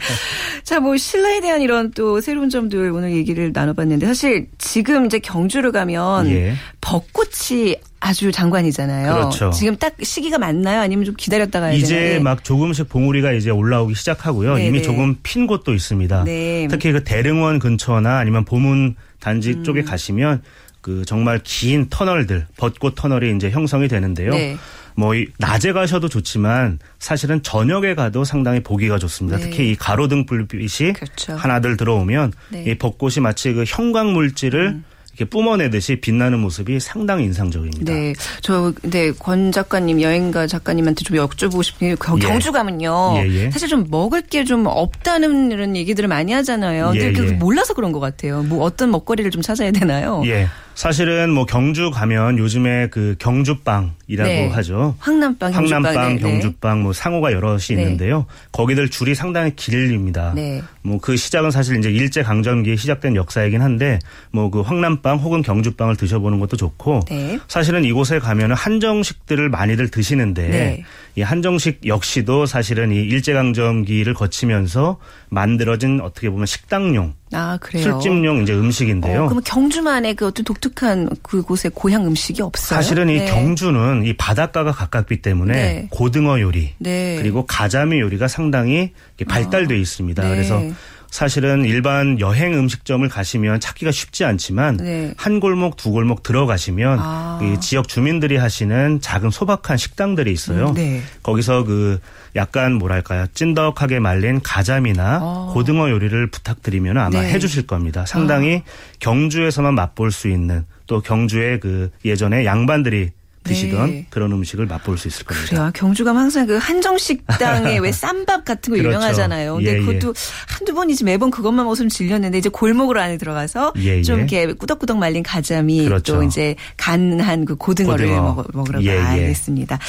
자, 0.64 0.80
뭐 0.80 0.96
신라에 0.96 1.42
대한 1.42 1.62
이런 1.62 1.92
또 1.92 2.22
새로운 2.22 2.50
점들 2.50 2.92
오늘 2.92 3.14
얘기를 3.14 3.52
나눠봤는데 3.52 4.06
사실 4.06 4.48
지금 4.60 5.08
이제 5.08 5.18
경주를 5.18 5.72
가면 5.72 6.30
예. 6.30 6.54
벚꽃이 6.82 7.76
아주 8.00 8.32
장관이잖아요. 8.32 9.14
그렇죠. 9.14 9.52
지금 9.52 9.76
딱 9.76 9.94
시기가 10.02 10.38
맞나요? 10.38 10.82
아니면 10.82 11.06
좀 11.06 11.16
기다렸다가 11.18 11.68
해야 11.68 11.76
이제 11.76 12.00
되나요? 12.00 12.24
막 12.24 12.44
조금씩 12.44 12.88
봉우리가 12.90 13.34
이제 13.34 13.50
올라오기 13.50 13.94
시작하고요. 13.96 14.56
네, 14.56 14.68
이미 14.68 14.80
네. 14.80 14.84
조금 14.84 15.18
핀 15.22 15.48
곳도 15.48 15.74
있습니다. 15.74 16.24
네. 16.24 16.68
특히 16.70 16.92
그 16.92 17.04
대릉원 17.04 17.60
근처나 17.60 18.18
아니면 18.18 18.46
보문 18.46 18.96
단지 19.20 19.52
음. 19.52 19.64
쪽에 19.64 19.84
가시면 19.84 20.42
그 20.82 21.04
정말 21.06 21.42
긴 21.44 21.88
터널들, 21.90 22.48
벚꽃 22.58 22.96
터널이 22.96 23.36
이제 23.36 23.50
형성이 23.50 23.88
되는데요. 23.90 24.32
네. 24.32 24.58
뭐이 24.96 25.28
낮에 25.38 25.72
가셔도 25.72 26.10
좋지만 26.10 26.80
사실은 27.00 27.42
저녁에 27.42 27.96
가도 27.96 28.24
상당히 28.24 28.62
보기가 28.62 28.98
좋습니다. 28.98 29.38
네. 29.38 29.44
특히 29.44 29.72
이 29.72 29.76
가로등 29.76 30.26
불빛이 30.26 30.94
그렇죠. 30.94 31.36
하나들 31.36 31.78
들어오면 31.78 32.34
네. 32.50 32.64
음. 32.64 32.68
이 32.68 32.78
벚꽃이 32.78 33.16
마치 33.22 33.54
그 33.54 33.64
형광 33.66 34.14
물질을 34.14 34.62
이렇게 34.68 34.84
뿜어내듯이 35.26 35.98
빛나는 35.98 36.40
모습이 36.40 36.80
상당히 36.80 37.26
인상적입니다. 37.26 37.92
네, 37.94 38.14
저 38.42 38.74
근데 38.82 39.12
권 39.12 39.52
작가님 39.52 40.02
여행가 40.02 40.48
작가님한테 40.48 41.04
좀 41.04 41.18
여쭤보고 41.18 41.64
싶은 41.64 41.90
게 41.90 41.96
겨- 41.96 42.16
예. 42.18 42.26
경주 42.26 42.52
가면요. 42.52 43.14
예, 43.18 43.28
예. 43.46 43.52
사실 43.52 43.68
좀 43.68 43.86
먹을 43.90 44.22
게 44.22 44.44
좀 44.44 44.66
없다는 44.66 45.52
이런 45.52 45.76
얘기들을 45.76 46.08
많이 46.10 46.32
하잖아요. 46.34 46.92
근데 46.92 47.08
예, 47.08 47.12
그 47.14 47.28
예. 47.28 47.32
몰라서 47.34 47.74
그런 47.74 47.92
것 47.92 48.00
같아요. 48.00 48.42
뭐 48.44 48.64
어떤 48.64 48.90
먹거리를 48.92 49.30
좀 49.32 49.42
찾아야 49.42 49.72
되나요? 49.72 50.24
예. 50.26 50.48
사실은 50.76 51.32
뭐 51.32 51.46
경주 51.46 51.92
가면 51.92 52.38
요즘에 52.38 52.88
그 52.90 53.16
경주빵이라고 53.20 54.30
네. 54.30 54.50
하죠. 54.50 54.96
황남빵, 55.00 55.52
경주빵, 55.52 55.86
황남빵, 55.86 56.16
네, 56.16 56.22
경주빵 56.22 56.84
뭐 56.84 56.94
상호가 56.94 57.32
여럿이 57.32 57.76
네. 57.76 57.82
있는데요. 57.82 58.26
거기들 58.52 58.90
줄이 58.90 59.16
상당히 59.16 59.56
길립니다. 59.56 60.34
네. 60.36 60.62
뭐그 60.82 61.18
시작은 61.18 61.52
사실 61.52 61.78
이제 61.78 61.90
일제 61.90 62.24
강점기에 62.24 62.76
시작된 62.76 63.16
역사이긴 63.16 63.62
한데 63.62 64.00
뭐 64.32 64.50
그 64.50 64.62
황남빵 64.62 65.18
혹은 65.20 65.42
경주빵을 65.42 65.96
드셔보는 65.96 66.40
것도 66.40 66.58
좋고 66.58 67.02
네. 67.10 67.40
사실은 67.48 67.84
이곳에 67.86 68.20
가면은 68.20 68.56
한정식들을 68.56 69.50
많이들 69.50 69.90
드시는데 69.90 70.48
네. 70.50 70.84
이 71.20 71.22
한정식 71.22 71.86
역시도 71.86 72.46
사실은 72.46 72.94
이 72.94 72.96
일제 72.96 73.34
강점기를 73.34 74.14
거치면서 74.14 75.00
만들어진 75.28 76.00
어떻게 76.00 76.30
보면 76.30 76.46
식당용, 76.46 77.14
아 77.34 77.58
그래요. 77.60 77.84
술집용 77.84 78.44
이제 78.44 78.54
음식인데요. 78.54 79.24
어, 79.24 79.26
그러면 79.26 79.44
경주만의 79.44 80.14
그 80.16 80.28
어떤 80.28 80.46
독특한 80.46 81.10
그곳의 81.22 81.72
고향 81.76 82.06
음식이 82.06 82.42
없어요? 82.42 82.78
사실은 82.78 83.10
이 83.10 83.18
네. 83.18 83.26
경주는 83.26 84.06
이 84.06 84.14
바닷가가 84.14 84.72
가깝기 84.72 85.22
때문에 85.22 85.54
네. 85.54 85.88
고등어 85.92 86.40
요리 86.40 86.72
네. 86.78 87.18
그리고 87.18 87.46
가자미 87.46 88.00
요리가 88.00 88.30
상당히 88.30 88.94
발달돼 89.28 89.78
있습니다. 89.78 90.24
네. 90.24 90.30
그래서 90.30 90.64
사실은 91.12 91.66
일반 91.66 92.20
여행 92.20 92.54
음식점을 92.54 93.08
가시면 93.10 93.60
찾기가 93.60 93.92
쉽지 93.92 94.26
않지만 94.26 94.78
네. 94.78 95.14
한 95.18 95.40
골목 95.40 95.76
두 95.76 95.92
골목 95.92 96.24
들어가시면 96.24 97.00
아. 97.02 97.40
이 97.42 97.60
지역 97.60 97.88
주민들이 97.88 98.38
하시는 98.38 99.02
작은 99.02 99.32
소박한 99.32 99.78
식당들이 99.78 100.32
있어요. 100.32 100.70
음, 100.70 100.74
네. 100.76 101.02
거기서 101.24 101.64
그 101.64 102.00
약간 102.36 102.74
뭐랄까요 102.74 103.26
찐덕하게 103.34 104.00
말린 104.00 104.40
가자미나 104.42 105.20
어. 105.22 105.52
고등어 105.54 105.90
요리를 105.90 106.28
부탁드리면 106.28 106.98
아마 106.98 107.22
네. 107.22 107.34
해주실 107.34 107.66
겁니다. 107.66 108.06
상당히 108.06 108.64
경주에서만 109.00 109.74
맛볼 109.74 110.12
수 110.12 110.28
있는 110.28 110.66
또 110.86 111.02
경주의 111.02 111.60
그 111.60 111.92
예전에 112.06 112.46
양반들이 112.46 113.12
드시던 113.50 113.90
네. 113.90 114.06
그런 114.10 114.32
음식을 114.32 114.66
맛볼 114.66 114.98
수 114.98 115.08
있을 115.08 115.26
겁니다. 115.26 115.50
그래요. 115.50 115.72
경주가 115.74 116.16
항상 116.16 116.46
그 116.48 116.58
한정식당에 116.58 117.78
왜 117.80 117.92
쌈밥 117.92 118.46
같은 118.46 118.72
거 118.72 118.78
그렇죠. 118.78 118.90
유명하잖아요. 118.90 119.56
근데 119.56 119.72
예, 119.72 119.76
예. 119.78 119.86
그것도 119.86 120.14
한두 120.48 120.74
번이지 120.74 121.04
매번 121.04 121.32
그것만 121.32 121.66
먹으면 121.66 121.90
질렸는데 121.90 122.38
이제 122.38 122.50
골목으로 122.50 123.00
안에 123.02 123.18
들어가서 123.18 123.74
예, 123.78 124.02
좀 124.02 124.18
예. 124.18 124.20
이렇게 124.20 124.54
꾸덕꾸덕 124.54 124.98
말린 124.98 125.24
가자미 125.24 125.86
그렇죠. 125.86 126.14
또 126.16 126.24
이제 126.24 126.56
간한 126.78 127.46
그 127.46 127.56
고등어를 127.56 128.08
고등어. 128.08 128.34
먹, 128.34 128.48
먹으러 128.54 128.82
예, 128.84 128.96
예. 128.96 128.98
가겠습니다. 128.98 129.80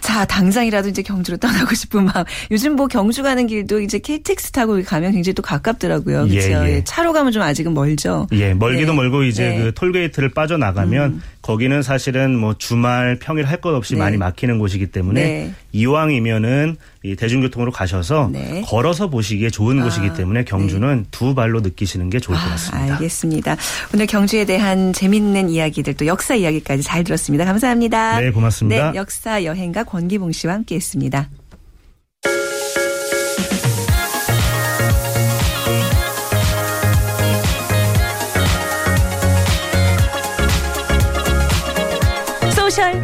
자, 0.00 0.24
당장이라도 0.24 0.88
이제 0.88 1.02
경주로 1.02 1.36
떠나고 1.38 1.74
싶은 1.74 2.04
마음. 2.04 2.24
요즘 2.50 2.76
뭐 2.76 2.86
경주 2.86 3.22
가는 3.22 3.46
길도 3.46 3.80
이제 3.80 3.98
KTX 3.98 4.52
타고 4.52 4.82
가면 4.82 5.12
굉장히 5.12 5.34
또 5.34 5.42
가깝더라고요. 5.42 6.26
예, 6.30 6.40
그렇죠. 6.48 6.68
예. 6.68 6.84
차로 6.84 7.12
가면 7.12 7.32
좀 7.32 7.42
아직은 7.42 7.74
멀죠. 7.74 8.26
예, 8.32 8.54
멀기도 8.54 8.92
네. 8.92 8.96
멀고 8.96 9.22
이제 9.24 9.48
네. 9.48 9.58
음. 9.58 9.64
그 9.64 9.74
톨게이트를 9.74 10.30
빠져나가면 10.30 11.22
거기는 11.42 11.82
사실은 11.82 12.36
뭐 12.36 12.54
주말 12.58 13.09
평일 13.18 13.44
할 13.46 13.60
것 13.60 13.74
없이 13.74 13.94
네. 13.94 13.98
많이 14.00 14.16
막히는 14.16 14.58
곳이기 14.58 14.86
때문에 14.86 15.22
네. 15.22 15.52
이왕이면은 15.72 16.76
이 17.02 17.16
대중교통으로 17.16 17.72
가셔서 17.72 18.30
네. 18.32 18.62
걸어서 18.66 19.10
보시기에 19.10 19.50
좋은 19.50 19.80
아, 19.80 19.84
곳이기 19.84 20.14
때문에 20.14 20.44
경주는 20.44 21.06
두 21.10 21.34
발로 21.34 21.60
느끼시는 21.60 22.08
게 22.10 22.20
좋을 22.20 22.38
것 22.38 22.44
아, 22.44 22.50
같습니다. 22.50 22.94
알겠습니다. 22.94 23.56
오늘 23.94 24.06
경주에 24.06 24.44
대한 24.44 24.92
재밌는 24.92 25.50
이야기들 25.50 25.94
또 25.94 26.06
역사 26.06 26.34
이야기까지 26.34 26.82
잘 26.82 27.04
들었습니다. 27.04 27.44
감사합니다. 27.44 28.20
네, 28.20 28.30
고맙습니다. 28.30 28.92
네, 28.92 28.98
역사 28.98 29.44
여행가 29.44 29.84
권기봉 29.84 30.32
씨와 30.32 30.54
함께했습니다. 30.54 31.28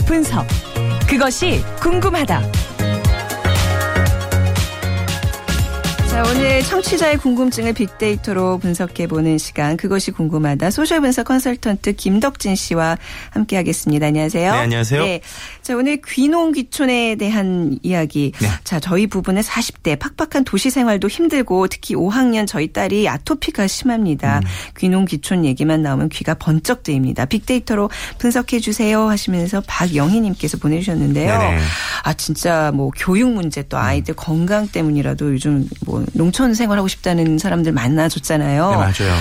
분석. 0.07 0.47
그것이 1.09 1.63
궁금하다. 1.81 2.56
자, 6.17 6.23
오늘 6.23 6.63
청취자의 6.63 7.19
궁금증을 7.19 7.75
빅데이터로 7.75 8.57
분석해보는 8.61 9.37
시간. 9.37 9.77
그것이 9.77 10.13
궁금하다. 10.13 10.71
소셜 10.71 11.03
분석 11.03 11.27
컨설턴트 11.27 11.93
김덕진 11.93 12.55
씨와 12.57 12.97
함께 13.29 13.57
하겠습니다. 13.57 14.07
안녕하세요. 14.07 14.51
네, 14.51 14.59
안녕하세요. 14.59 15.05
네. 15.05 15.21
자, 15.61 15.77
오늘 15.77 16.01
귀농 16.09 16.53
귀촌에 16.53 17.17
대한 17.17 17.79
이야기. 17.83 18.33
네. 18.41 18.49
자, 18.65 18.81
저희 18.81 19.07
부부는 19.07 19.43
40대 19.43 19.99
팍팍한 19.99 20.45
도시 20.45 20.71
생활도 20.71 21.07
힘들고 21.07 21.69
특히 21.69 21.95
5학년 21.95 22.47
저희 22.47 22.73
딸이 22.73 23.07
아토피가 23.11 23.67
심합니다. 23.67 24.39
음. 24.39 24.49
귀농 24.79 25.05
귀촌 25.05 25.45
얘기만 25.45 25.83
나오면 25.83 26.09
귀가 26.09 26.33
번쩍 26.33 26.83
뜨입니다. 26.83 27.27
빅데이터로 27.27 27.91
분석해 28.17 28.61
주세요 28.61 29.07
하시면서 29.11 29.63
박영희님께서 29.67 30.57
보내주셨는데요. 30.57 31.39
네네. 31.39 31.59
아 32.05 32.15
진짜 32.15 32.73
뭐 32.73 32.91
교육 32.97 33.35
문제 33.35 33.63
또 33.69 33.77
아이들 33.77 34.15
건강 34.15 34.67
때문이라도 34.67 35.35
요즘 35.35 35.69
뭐 35.85 36.06
농촌 36.13 36.55
생활하고 36.55 36.89
싶다는 36.89 37.39
사람들 37.39 37.73
많아졌잖아요. 37.73 38.71
네, 38.71 38.77
맞아요. 38.77 39.21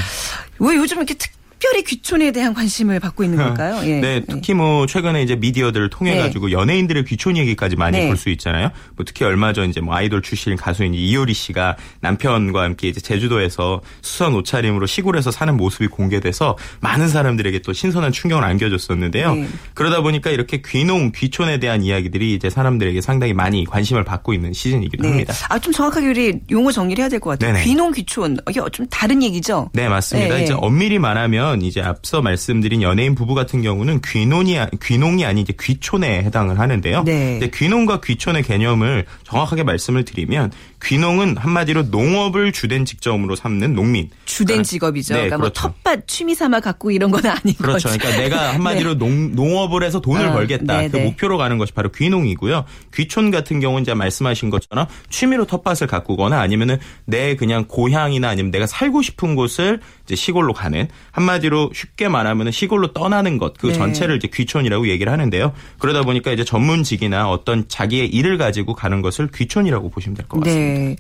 왜 0.60 0.76
요즘 0.76 0.98
이렇게 0.98 1.14
특 1.14 1.35
별히 1.60 1.84
귀촌에 1.84 2.32
대한 2.32 2.54
관심을 2.54 3.00
받고 3.00 3.24
있는 3.24 3.38
걸까요? 3.38 3.82
예. 3.90 4.00
네, 4.00 4.22
특히 4.28 4.54
뭐 4.54 4.86
최근에 4.86 5.24
이제 5.24 5.36
미디어들을 5.36 5.90
통해 5.90 6.16
네. 6.16 6.22
가지고 6.22 6.52
연예인들의 6.52 7.06
귀촌 7.06 7.38
얘기까지 7.38 7.76
많이 7.76 7.98
네. 8.00 8.08
볼수 8.08 8.30
있잖아요. 8.30 8.72
뭐 8.96 9.06
특히 9.06 9.26
얼마 9.26 9.54
전 9.54 9.70
이제 9.70 9.82
뭐 9.82 9.96
아이돌 9.96 10.22
출신 10.22 10.56
가수인 10.56 10.94
이효리 10.94 11.34
씨가 11.34 11.76
남편과 12.02 12.62
함께 12.62 12.88
이제 12.88 13.00
제주도에서 13.02 13.82
수선 14.02 14.34
옷차림으로 14.36 14.86
시골에서 14.86 15.32
사는 15.32 15.56
모습이 15.58 15.88
공개돼서 15.88 16.58
많은 16.82 17.08
사람들에게 17.08 17.60
또 17.60 17.74
신선한 17.74 18.12
충격을 18.12 18.44
안겨줬었는데요. 18.44 19.36
네. 19.36 19.48
그러다 19.74 20.02
보니까 20.02 20.30
이렇게 20.30 20.62
귀농, 20.66 21.12
귀촌에 21.16 21.60
대한 21.60 21.82
이야기들이 21.84 22.34
이제 22.34 22.50
사람들에게 22.50 23.02
상당히 23.02 23.34
많이 23.34 23.66
관심을 23.66 24.04
받고 24.04 24.34
있는 24.34 24.54
시즌이기도 24.54 25.04
네. 25.04 25.10
합니다. 25.10 25.34
아, 25.50 25.58
좀 25.60 25.72
정확하게 25.74 26.08
우리 26.08 26.40
용어 26.52 26.72
정리를 26.72 27.02
해야 27.02 27.10
될 27.10 27.20
것 27.20 27.32
같아요. 27.32 27.54
네네. 27.54 27.64
귀농, 27.66 27.92
귀촌. 27.94 28.38
이게 28.50 28.60
좀 28.72 28.86
다른 28.88 29.24
얘기죠? 29.24 29.70
네, 29.74 29.88
맞습니다. 29.88 30.36
네, 30.36 30.44
이제 30.44 30.54
네. 30.54 30.60
엄밀히 30.62 31.00
말하면 31.00 31.45
이제 31.54 31.82
앞서 31.82 32.22
말씀드린 32.22 32.82
연예인 32.82 33.14
부부 33.14 33.36
같은 33.36 33.62
경우는 33.62 34.02
귀농이 34.04 34.58
아- 34.60 34.70
귀농이 34.84 35.24
아닌 35.26 35.44
이제 35.44 35.54
귀촌에 35.60 36.24
해당을 36.24 36.60
하는데요. 36.60 37.04
네. 37.04 37.38
이제 37.38 37.52
귀농과 37.54 38.02
귀촌의 38.02 38.42
개념을 38.44 39.06
정확하게 39.24 39.64
말씀을 39.64 40.04
드리면 40.06 40.52
귀농은 40.84 41.38
한마디로 41.38 41.84
농업을 41.84 42.52
주된 42.52 42.86
직종으로 42.86 43.36
삼는 43.36 43.76
농민. 43.76 44.10
주된 44.26 44.48
그러니까- 44.58 44.64
직업이죠. 44.70 45.14
네, 45.14 45.20
그러니까 45.22 45.38
뭐 45.38 45.50
그렇죠. 45.50 45.74
텃밭 45.84 46.08
취미 46.08 46.34
삼아 46.36 46.60
갖고 46.62 46.90
이런 46.92 47.12
건 47.12 47.26
아닌 47.26 47.54
그렇죠. 47.56 47.90
거죠. 47.90 48.00
그러니까 48.00 48.22
내가 48.22 48.54
한마디로 48.56 48.98
농, 48.98 49.36
농업을 49.36 49.84
해서 49.84 50.00
돈을 50.02 50.28
아, 50.28 50.34
벌겠다. 50.34 50.78
네, 50.82 50.90
그 50.90 50.98
네. 50.98 51.04
목표로 51.06 51.38
가는 51.38 51.58
것이 51.58 51.74
바로 51.74 51.90
귀농이고요. 51.92 52.66
귀촌 52.94 53.32
같은 53.32 53.60
경우는 53.60 53.84
이제 53.84 53.94
말씀하신 53.94 54.50
것처럼 54.50 54.88
취미로 55.10 55.46
텃밭을 55.46 55.88
가꾸거나 55.88 56.40
아니면은 56.40 56.78
내 57.06 57.36
그냥 57.36 57.66
고향이나 57.68 58.30
아니면 58.30 58.52
내가 58.52 58.66
살고 58.68 59.02
싶은 59.02 59.36
곳을 59.36 59.80
이제 60.06 60.16
시골로 60.16 60.54
가는 60.54 60.88
한마디로 61.12 61.35
쉽게 61.74 62.08
말하면은 62.08 62.52
시골로 62.52 62.94
떠나는 62.94 63.38
것그 63.38 63.68
네. 63.68 63.74
전체를 63.74 64.18
이제 64.18 64.28
귀촌이라고 64.34 64.88
얘기를 64.90 65.12
하는데요. 65.12 65.54
그러다 65.80 66.04
보니까 66.04 66.32
이제 66.32 66.44
전문직이나 66.44 67.30
어떤 67.30 67.68
자기의 67.68 68.08
일을 68.10 68.38
가지고 68.38 68.74
가는 68.74 69.02
것을 69.02 69.30
귀촌이라고 69.34 69.90
보시면 69.90 70.16
될 70.16 70.28
것 70.28 70.40
같습니다. 70.40 70.80
네. 70.90 70.96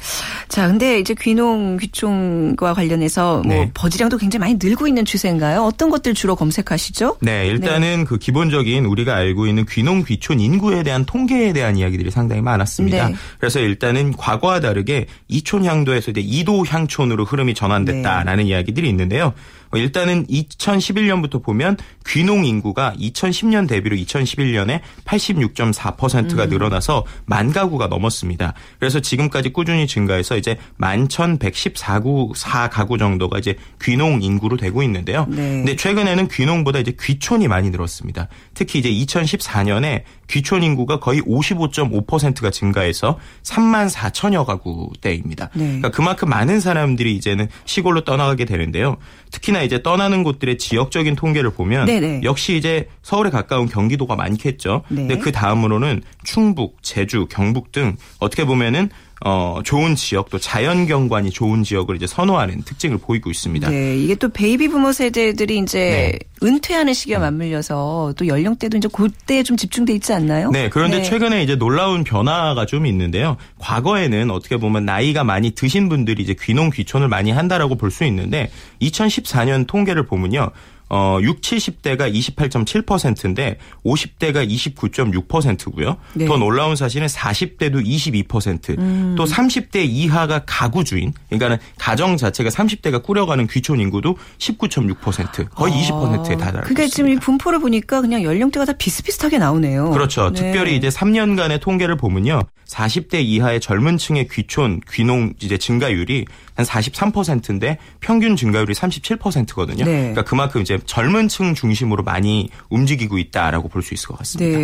자, 0.47 0.67
근데 0.67 0.99
이제 0.99 1.15
귀농, 1.19 1.77
귀촌과 1.77 2.73
관련해서 2.73 3.41
뭐 3.45 3.55
네. 3.55 3.71
버지량도 3.73 4.17
굉장히 4.17 4.41
많이 4.41 4.57
늘고 4.61 4.87
있는 4.87 5.05
추세인가요? 5.05 5.61
어떤 5.63 5.89
것들 5.89 6.13
주로 6.13 6.35
검색하시죠? 6.35 7.17
네, 7.21 7.47
일단은 7.47 8.05
그 8.05 8.17
기본적인 8.17 8.85
우리가 8.85 9.15
알고 9.15 9.47
있는 9.47 9.65
귀농 9.69 10.03
귀촌 10.05 10.39
인구에 10.39 10.83
대한 10.83 11.05
통계에 11.05 11.53
대한 11.53 11.77
이야기들이 11.77 12.11
상당히 12.11 12.41
많았습니다. 12.41 13.09
네. 13.09 13.15
그래서 13.39 13.59
일단은 13.59 14.13
과거와 14.13 14.59
다르게 14.59 15.07
이촌 15.27 15.65
향도에서 15.65 16.11
이제 16.11 16.21
이도 16.21 16.65
향촌으로 16.65 17.25
흐름이 17.25 17.53
전환됐다라는 17.53 18.45
이야기들이 18.45 18.87
있는데요. 18.89 19.33
어, 19.75 19.77
일단은 19.77 20.25
2011년부터 20.27 21.43
보면 21.43 21.77
귀농 22.07 22.45
인구가 22.45 22.93
2010년 22.97 23.67
대비로 23.67 23.95
2011년에 23.97 24.79
86.4%가 25.03 26.45
늘어나서 26.45 27.05
만 27.25 27.51
가구가 27.51 27.87
넘었습니다. 27.87 28.53
그래서 28.79 29.01
지금까지 29.01 29.49
꾸준히 29.49 29.85
증가해서 29.85 30.37
이제 30.37 30.57
11,114구 30.79 32.35
4가구 32.35 32.97
정도가 32.97 33.39
이제 33.39 33.55
귀농 33.81 34.21
인구로 34.21 34.55
되고 34.57 34.81
있는데요. 34.83 35.25
네. 35.29 35.35
근데 35.35 35.75
최근에는 35.75 36.29
귀농보다 36.29 36.79
이제 36.79 36.95
귀촌이 36.99 37.47
많이 37.47 37.69
늘었습니다. 37.69 38.29
특히 38.53 38.79
이제 38.79 38.89
2014년에 38.89 40.03
귀촌 40.27 40.63
인구가 40.63 40.99
거의 40.99 41.21
55.5%가 41.21 42.49
증가해서 42.49 43.19
3만 43.43 43.91
4천여 43.91 44.45
가구대입니다. 44.45 45.49
네. 45.53 45.65
그러니까 45.65 45.91
그만큼 45.91 46.29
많은 46.29 46.59
사람들이 46.59 47.15
이제는 47.15 47.47
시골로 47.65 48.03
떠나가게 48.03 48.45
되는데요. 48.45 48.97
특히나 49.31 49.61
이제 49.61 49.83
떠나는 49.83 50.23
곳들의 50.23 50.57
지역적인 50.57 51.15
통계를 51.15 51.51
보면 51.51 51.85
네네. 51.85 52.21
역시 52.23 52.57
이제 52.57 52.87
서울에 53.01 53.29
가까운 53.29 53.67
경기도가 53.67 54.15
많겠죠. 54.15 54.83
네. 54.89 54.95
근데 54.95 55.17
그 55.17 55.31
다음으로는 55.31 56.01
충북, 56.23 56.81
제주, 56.81 57.27
경북 57.29 57.71
등 57.71 57.95
어떻게 58.19 58.45
보면은 58.45 58.89
어 59.23 59.61
좋은 59.63 59.95
지역 59.95 60.29
또 60.29 60.37
자연 60.37 60.87
경관이 60.87 61.31
좋은 61.31 61.63
지역을 61.63 61.95
이제 61.95 62.05
선호하는 62.05 62.63
특징을 62.63 62.97
보이고 62.97 63.31
있습니다. 63.31 63.69
네, 63.69 63.97
이게 63.97 64.15
또 64.15 64.27
베이비 64.29 64.67
부머 64.67 64.91
세대들이 64.91 65.57
이제 65.59 66.19
네. 66.41 66.45
은퇴하는 66.45 66.93
시기와 66.93 67.21
맞물려서 67.21 68.13
또 68.17 68.27
연령대도 68.27 68.77
이제 68.77 68.89
그때에 68.91 69.41
좀 69.43 69.55
집중돼 69.55 69.93
있지 69.93 70.11
않나요? 70.11 70.51
네, 70.51 70.69
그런데 70.69 71.01
최근에 71.01 71.43
이제 71.43 71.55
놀라운 71.55 72.03
변화가 72.03 72.65
좀 72.65 72.85
있는데요. 72.85 73.37
과거에는 73.59 74.29
어떻게 74.31 74.57
보면 74.57 74.83
나이가 74.85 75.23
많이 75.23 75.51
드신 75.51 75.87
분들이 75.87 76.21
이제 76.21 76.35
귀농 76.37 76.69
귀촌을 76.71 77.07
많이 77.07 77.31
한다라고 77.31 77.75
볼 77.75 77.89
수 77.95 78.03
있는데 78.03 78.51
2014년 78.81 79.65
통계를 79.67 80.05
보면요. 80.05 80.51
어, 80.89 81.17
6, 81.21 81.41
70대가 81.41 82.13
28.7%인데 82.13 83.57
50대가 83.83 84.47
29.6%고요. 84.47 85.97
네. 86.13 86.25
더 86.25 86.37
놀라운 86.37 86.75
사실은 86.75 87.07
40대도 87.07 87.85
22%, 87.85 89.15
또 89.15 89.25
30대 89.25 89.85
이하가 89.87 90.43
가구 90.45 90.83
주인, 90.83 91.13
그러니까는 91.29 91.57
가정 91.77 92.17
자체가 92.17 92.49
30대가 92.49 93.01
꾸려가는 93.01 93.47
귀촌 93.47 93.79
인구도 93.79 94.17
19.6%, 94.37 95.49
거의 95.49 95.73
20%에 95.73 96.37
달하고 96.37 96.61
그러니까 96.61 96.83
있습니다. 96.83 96.87
지금 96.87 97.09
이 97.09 97.15
분포를 97.17 97.59
보니까 97.59 98.01
그냥 98.01 98.23
연령대가 98.23 98.65
다 98.65 98.73
비슷비슷하게 98.73 99.39
나오네요. 99.39 99.89
그렇죠. 99.91 100.31
네. 100.31 100.41
특별히 100.41 100.75
이제 100.75 100.89
3년간의 100.89 101.61
통계를 101.61 101.97
보면요. 101.97 102.41
40대 102.67 103.23
이하의 103.23 103.59
젊은 103.59 103.97
층의 103.97 104.27
귀촌, 104.29 104.81
귀농 104.91 105.33
이제 105.39 105.57
증가율이 105.57 106.25
한 106.55 106.65
43%인데 106.65 107.77
평균 107.99 108.35
증가율이 108.35 108.73
37%거든요. 108.73 109.85
네. 109.85 109.91
그러니까 109.99 110.23
그만큼 110.23 110.61
이제 110.61 110.79
젊은 110.85 111.27
층 111.27 111.53
중심으로 111.53 112.03
많이 112.03 112.49
움직이고 112.69 113.17
있다라고 113.17 113.69
볼 113.69 113.85
수 113.85 113.93
있을 113.93 114.07
것 114.07 114.17
같습니다. 114.17 114.57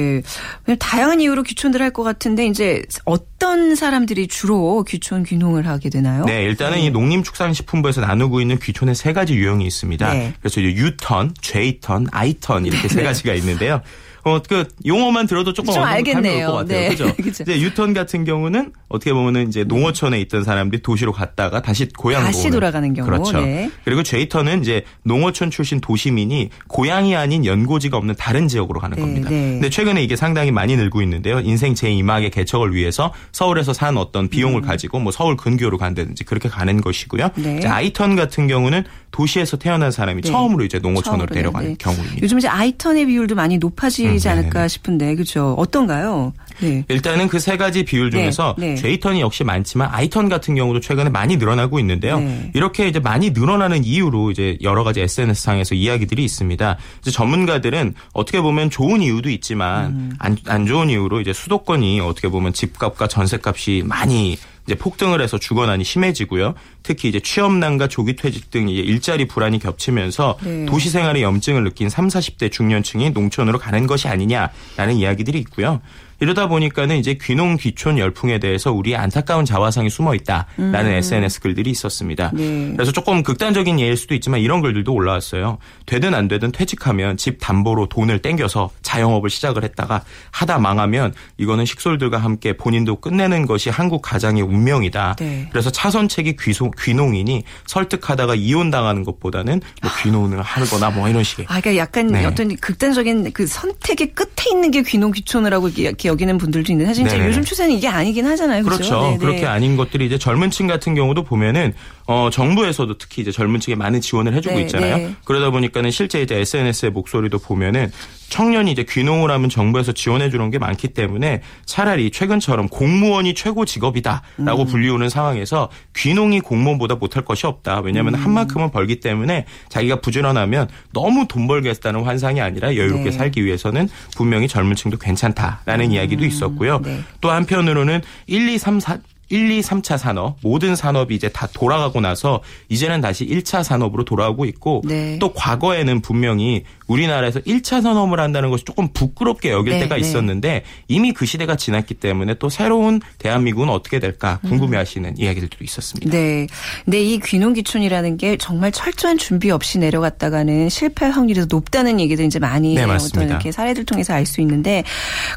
네. 0.66 0.76
다양한 0.78 1.22
이유로 1.22 1.44
귀촌들 1.44 1.82
할것 1.82 2.04
같은데 2.04 2.48
이제 2.48 2.82
어떤 3.06 3.76
사람들이 3.76 4.28
주로 4.28 4.84
귀촌 4.84 5.24
귀농을 5.24 5.68
하게 5.68 5.90
되나요? 5.90 6.26
네, 6.26 6.44
일단은 6.44 6.80
이 6.80 6.90
농림축산식품부에서 6.90 8.02
나누고 8.02 8.42
있는 8.42 8.58
귀촌의 8.58 8.96
세 8.96 9.14
가지 9.14 9.36
유형이 9.36 9.66
있습니다. 9.66 10.14
네. 10.14 10.34
그래서 10.40 10.60
이제 10.60 10.82
U턴, 10.82 11.34
J턴, 11.42 12.08
I턴 12.12 12.66
이렇게 12.66 12.88
세 12.88 13.04
가지가 13.04 13.34
있는데요. 13.36 13.82
어, 14.24 14.40
그 14.48 14.68
용어만 14.86 15.28
들어도 15.28 15.54
조금 15.54 15.74
좀 15.74 15.84
알겠네요. 15.84 16.48
올것 16.48 16.68
같아요. 16.68 16.80
네. 16.82 16.90
그죠? 16.90 17.14
그죠. 17.22 17.44
이제 17.44 17.60
유턴 17.62 17.94
같은 17.94 18.24
경우는 18.26 18.74
어떻게 18.88 19.14
보면은 19.14 19.48
이제 19.48 19.64
농어촌에 19.64 20.20
있던 20.22 20.44
사람들이 20.44 20.82
도시로 20.82 21.12
갔다가 21.12 21.62
다시 21.62 21.88
고향으로 21.90 22.28
다시 22.28 22.42
오는. 22.48 22.52
돌아가는 22.52 22.94
경우. 22.94 23.06
그렇죠. 23.10 23.42
네. 23.42 23.72
그리고 23.84 24.04
제이턴은 24.04 24.62
이제 24.62 24.84
농어촌 25.04 25.50
출신 25.52 25.82
도시민이 25.82 26.50
고향이 26.68 27.16
아닌 27.16 27.46
연고지가 27.46 27.98
없는 27.98 28.16
다른 28.16 28.48
지역으로 28.48 28.80
가는 28.80 28.96
네, 28.96 29.02
겁니다. 29.02 29.30
네. 29.30 29.36
근데 29.54 29.70
최근에 29.70 30.04
이게 30.04 30.16
상당히 30.16 30.52
많이 30.52 30.76
늘고 30.76 31.02
있는데요. 31.02 31.40
인생 31.40 31.74
제2막의 31.74 32.32
개척을 32.32 32.74
위해서 32.76 33.14
서울에서 33.32 33.74
산 33.74 33.98
어떤 33.98 34.28
비용을 34.28 34.62
가지고 34.62 35.00
뭐 35.00 35.12
서울 35.12 35.36
근교로 35.38 35.78
간다든지 35.78 36.24
그렇게 36.26 36.50
가는 36.50 36.80
것이고요. 36.82 37.30
음. 37.38 37.44
네. 37.44 37.58
이제 37.58 37.68
아이턴 37.68 38.16
같은 38.16 38.48
경우는 38.48 38.84
도시에서 39.12 39.58
태어난 39.58 39.92
사람이 39.92 40.22
네. 40.22 40.30
처음으로 40.32 40.64
이제 40.64 40.80
농어촌으로 40.80 41.26
처음으로, 41.26 41.36
내려가는 41.36 41.70
네. 41.70 41.76
경우입니다. 41.78 42.18
요즘 42.22 42.38
이제 42.38 42.48
아이턴의 42.48 43.06
비율도 43.08 43.36
많이 43.36 43.58
높아지지 43.58 44.28
음, 44.28 44.32
않을까 44.32 44.60
네네. 44.60 44.68
싶은데 44.70 45.16
그렇죠. 45.16 45.54
어떤가요? 45.58 46.34
네. 46.62 46.86
일단은 46.88 47.28
그 47.28 47.42
세 47.42 47.58
가지 47.58 47.84
비율 47.84 48.12
중에서 48.12 48.56
네, 48.58 48.70
네. 48.70 48.76
제이턴이 48.76 49.20
역시 49.20 49.44
많지만 49.44 49.90
아이턴 49.92 50.30
같은 50.30 50.54
경우도 50.54 50.80
최근에 50.80 51.10
많이 51.10 51.38
늘어나고 51.38 51.80
있는데요. 51.80 52.20
네. 52.20 52.52
이렇게 52.54 52.88
이제 52.88 53.00
많이 53.00 53.32
늘어나는 53.32 53.84
이유로 53.84 54.30
이제 54.30 54.58
여러 54.62 54.84
가지 54.84 55.02
SNS 55.02 55.42
상에서 55.42 55.74
이야기들이 55.74 56.24
있습니다. 56.24 56.78
이제 57.02 57.12
전문가들은 57.12 57.96
어떻게 58.14 58.40
보면 58.42 58.70
좋은 58.70 59.02
이유도 59.02 59.30
있지만 59.32 59.86
음. 59.88 60.12
안, 60.20 60.38
안 60.48 60.68
좋은 60.68 60.90
이유로 60.90 61.20
이제 61.20 61.34
수도권이 61.34 62.00
어떻게 62.00 62.28
보면 62.30 62.54
집값과 62.54 63.08
전세값이 63.08 63.84
많이 63.86 64.38
이제 64.66 64.76
폭등을 64.76 65.22
해서 65.22 65.38
주거난이 65.38 65.84
심해지고요. 65.84 66.54
특히 66.84 67.10
이제 67.10 67.20
취업난과 67.20 67.88
조기 67.88 68.16
퇴직 68.16 68.52
등 68.52 68.70
이제 68.70 68.82
일자리 68.82 69.26
불안이 69.26 69.60
겹치면서 69.60 70.38
네. 70.44 70.66
도시 70.66 70.90
생활의 70.90 71.24
염증을 71.24 71.64
느낀 71.64 71.90
3, 71.90 72.08
40대 72.08 72.52
중년층이 72.52 73.12
농촌으로 73.12 73.60
가는 73.60 73.88
것이 73.88 74.08
아니냐라는 74.08 74.96
이야기들이 74.96 75.40
있고요. 75.40 75.82
이러다 76.22 76.48
보니까는 76.48 76.98
이제 76.98 77.16
귀농 77.20 77.58
귀촌 77.58 77.98
열풍에 77.98 78.38
대해서 78.38 78.72
우리의 78.72 78.96
안타까운 78.96 79.44
자화상이 79.44 79.90
숨어 79.90 80.14
있다라는 80.14 80.94
SNS 80.94 81.42
글들이 81.42 81.72
있었습니다. 81.72 82.32
네. 82.34 82.74
그래서 82.76 82.92
조금 82.92 83.24
극단적인 83.24 83.80
예일 83.80 83.98
수도 83.98 84.14
있지만 84.14 84.40
이런 84.40 84.62
글들도 84.62 84.94
올라왔어요. 84.94 85.58
되든 85.88 86.14
안 86.14 86.28
되든 86.28 86.52
퇴직하면 86.52 87.18
집 87.18 87.40
담보로 87.42 87.88
돈을 87.88 88.20
땡겨서 88.20 88.70
자영업을 88.84 89.32
시작을 89.32 89.64
했다가 89.64 90.04
하다 90.30 90.60
망하면 90.60 91.14
이거는 91.38 91.66
식솔들과 91.66 92.20
함께 92.20 92.56
본인도 92.56 92.98
끝내는 92.98 93.48
것이 93.48 93.72
한국 93.72 94.04
가장의 94.04 94.44
운명이다. 94.44 95.16
네. 95.18 95.48
그래서 95.50 95.72
차선책이 95.72 96.36
귀소, 96.40 96.70
귀농인이 96.70 97.44
설득하다가 97.66 98.36
이혼당하는 98.36 99.04
것보다는 99.04 99.60
뭐 99.82 99.92
귀농을 100.04 100.44
하거나 100.44 100.92
뭐 100.92 101.10
이런 101.10 101.24
식의 101.24 101.48
아, 101.50 101.60
그러니까 101.60 101.82
약간 101.82 102.08
네. 102.08 102.26
어떤 102.26 102.56
극단적인 102.58 103.32
그 103.34 103.48
선택의 103.48 104.14
끝에 104.14 104.52
있는 104.52 104.70
게 104.70 104.84
귀농 104.84 105.12
귀촌을 105.14 105.52
하고 105.52 105.68
이렇게 105.70 106.11
여기는 106.12 106.38
분들도 106.38 106.72
있는데 106.72 106.88
사실 106.88 107.06
이제 107.06 107.14
네네네. 107.16 107.30
요즘 107.30 107.44
추세는 107.44 107.76
이게 107.76 107.88
아니긴 107.88 108.26
하잖아요. 108.28 108.64
그렇죠. 108.64 108.84
그렇죠. 108.84 109.02
네, 109.02 109.12
네. 109.12 109.18
그렇게 109.18 109.46
아닌 109.46 109.76
것들이 109.78 110.06
이제 110.06 110.18
젊은 110.18 110.52
층 110.52 110.68
같은 110.68 110.96
경우도 110.96 111.24
보면은 111.24 111.74
어 112.06 112.30
정부에서도 112.32 112.98
특히 112.98 113.22
이제 113.22 113.32
젊은 113.32 113.60
층에 113.60 113.76
많은 113.76 114.02
지원을 114.02 114.34
해주고 114.36 114.56
네, 114.56 114.62
있잖아요. 114.64 114.98
네. 114.98 115.16
그러다 115.26 115.50
보니까는 115.50 115.92
실제 115.92 116.22
이제 116.22 116.36
SNS의 116.36 116.92
목소리도 116.92 117.40
보면은 117.40 117.92
청년이 118.32 118.72
이제 118.72 118.86
귀농을 118.88 119.30
하면 119.30 119.50
정부에서 119.50 119.92
지원해 119.92 120.30
주는 120.30 120.50
게 120.50 120.58
많기 120.58 120.88
때문에 120.88 121.42
차라리 121.66 122.10
최근처럼 122.12 122.70
공무원이 122.70 123.34
최고 123.34 123.66
직업이다라고 123.66 124.62
음. 124.62 124.66
불리우는 124.66 125.10
상황에서 125.10 125.70
귀농이 125.98 126.40
공무원보다 126.40 126.96
못할 126.96 127.26
것이 127.26 127.46
없다. 127.46 127.82
왜냐하면 127.82 128.16
음. 128.16 128.24
한 128.24 128.32
만큼은 128.32 128.72
벌기 128.72 129.02
때문에 129.02 129.46
자기가 129.68 130.00
부지런하면 130.00 130.70
너무 130.94 131.28
돈 131.28 131.46
벌겠다는 131.46 132.04
환상이 132.04 132.40
아니라 132.40 132.70
여유롭게 132.70 133.10
네. 133.10 133.12
살기 133.12 133.44
위해서는 133.44 133.90
분명히 134.16 134.48
젊은 134.48 134.78
층도 134.78 134.98
괜찮다라는 134.98 135.92
이야기도 135.92 136.24
있었고요. 136.24 136.80
네. 136.84 137.02
또 137.20 137.32
한편으로는 137.32 138.02
1, 138.28 138.48
2, 138.48 138.58
3, 138.58 138.80
4 138.80 138.98
1, 139.32 139.52
2, 139.52 139.62
3차 139.62 139.98
산업 139.98 140.38
모든 140.42 140.76
산업이 140.76 141.14
이제 141.16 141.30
다 141.30 141.48
돌아가고 141.54 142.02
나서 142.02 142.42
이제는 142.70 143.02
다시 143.02 143.26
1차 143.26 143.64
산업으로 143.64 144.04
돌아오고 144.06 144.46
있고 144.46 144.82
네. 144.86 145.18
또 145.20 145.34
과거에는 145.34 146.02
분명히 146.02 146.64
우리나라에서 146.88 147.40
1차 147.42 147.82
산업을 147.82 148.20
한다는 148.20 148.50
것이 148.50 148.66
조금 148.66 148.90
부끄럽게 148.92 149.52
여길 149.52 149.74
네, 149.74 149.80
때가 149.82 149.96
네. 149.96 150.02
있었는데 150.02 150.64
이미 150.88 151.14
그 151.14 151.26
시대가 151.26 151.56
지났기 151.56 151.94
때문에 151.96 152.34
또 152.36 152.50
새로운 152.50 153.00
대한민국은 153.20 153.70
어떻게 153.70 154.00
될까 154.00 154.40
궁금해하시는 154.48 155.18
이야기들도 155.18 155.58
있었습니다. 155.62 156.12
네. 156.12 156.48
근데 156.84 157.02
이 157.02 157.20
귀농 157.20 157.54
귀촌이라는 157.54 158.18
게 158.18 158.38
정말 158.38 158.72
철저한 158.72 159.18
준비 159.18 159.52
없이 159.52 159.78
내려갔다가는 159.80 160.70
실패할 160.70 161.14
확률이 161.14 161.40
더 161.42 161.46
높다는 161.50 162.00
얘기들 162.00 162.26
이제 162.26 162.40
많이 162.40 162.74
네, 162.76 162.82
어떤 162.82 162.94
맞습니다. 162.96 163.34
이렇게 163.36 163.52
사례들 163.52 163.86
통해서 163.86 164.14
알 164.14 164.26
수 164.26 164.40
있는데 164.42 164.84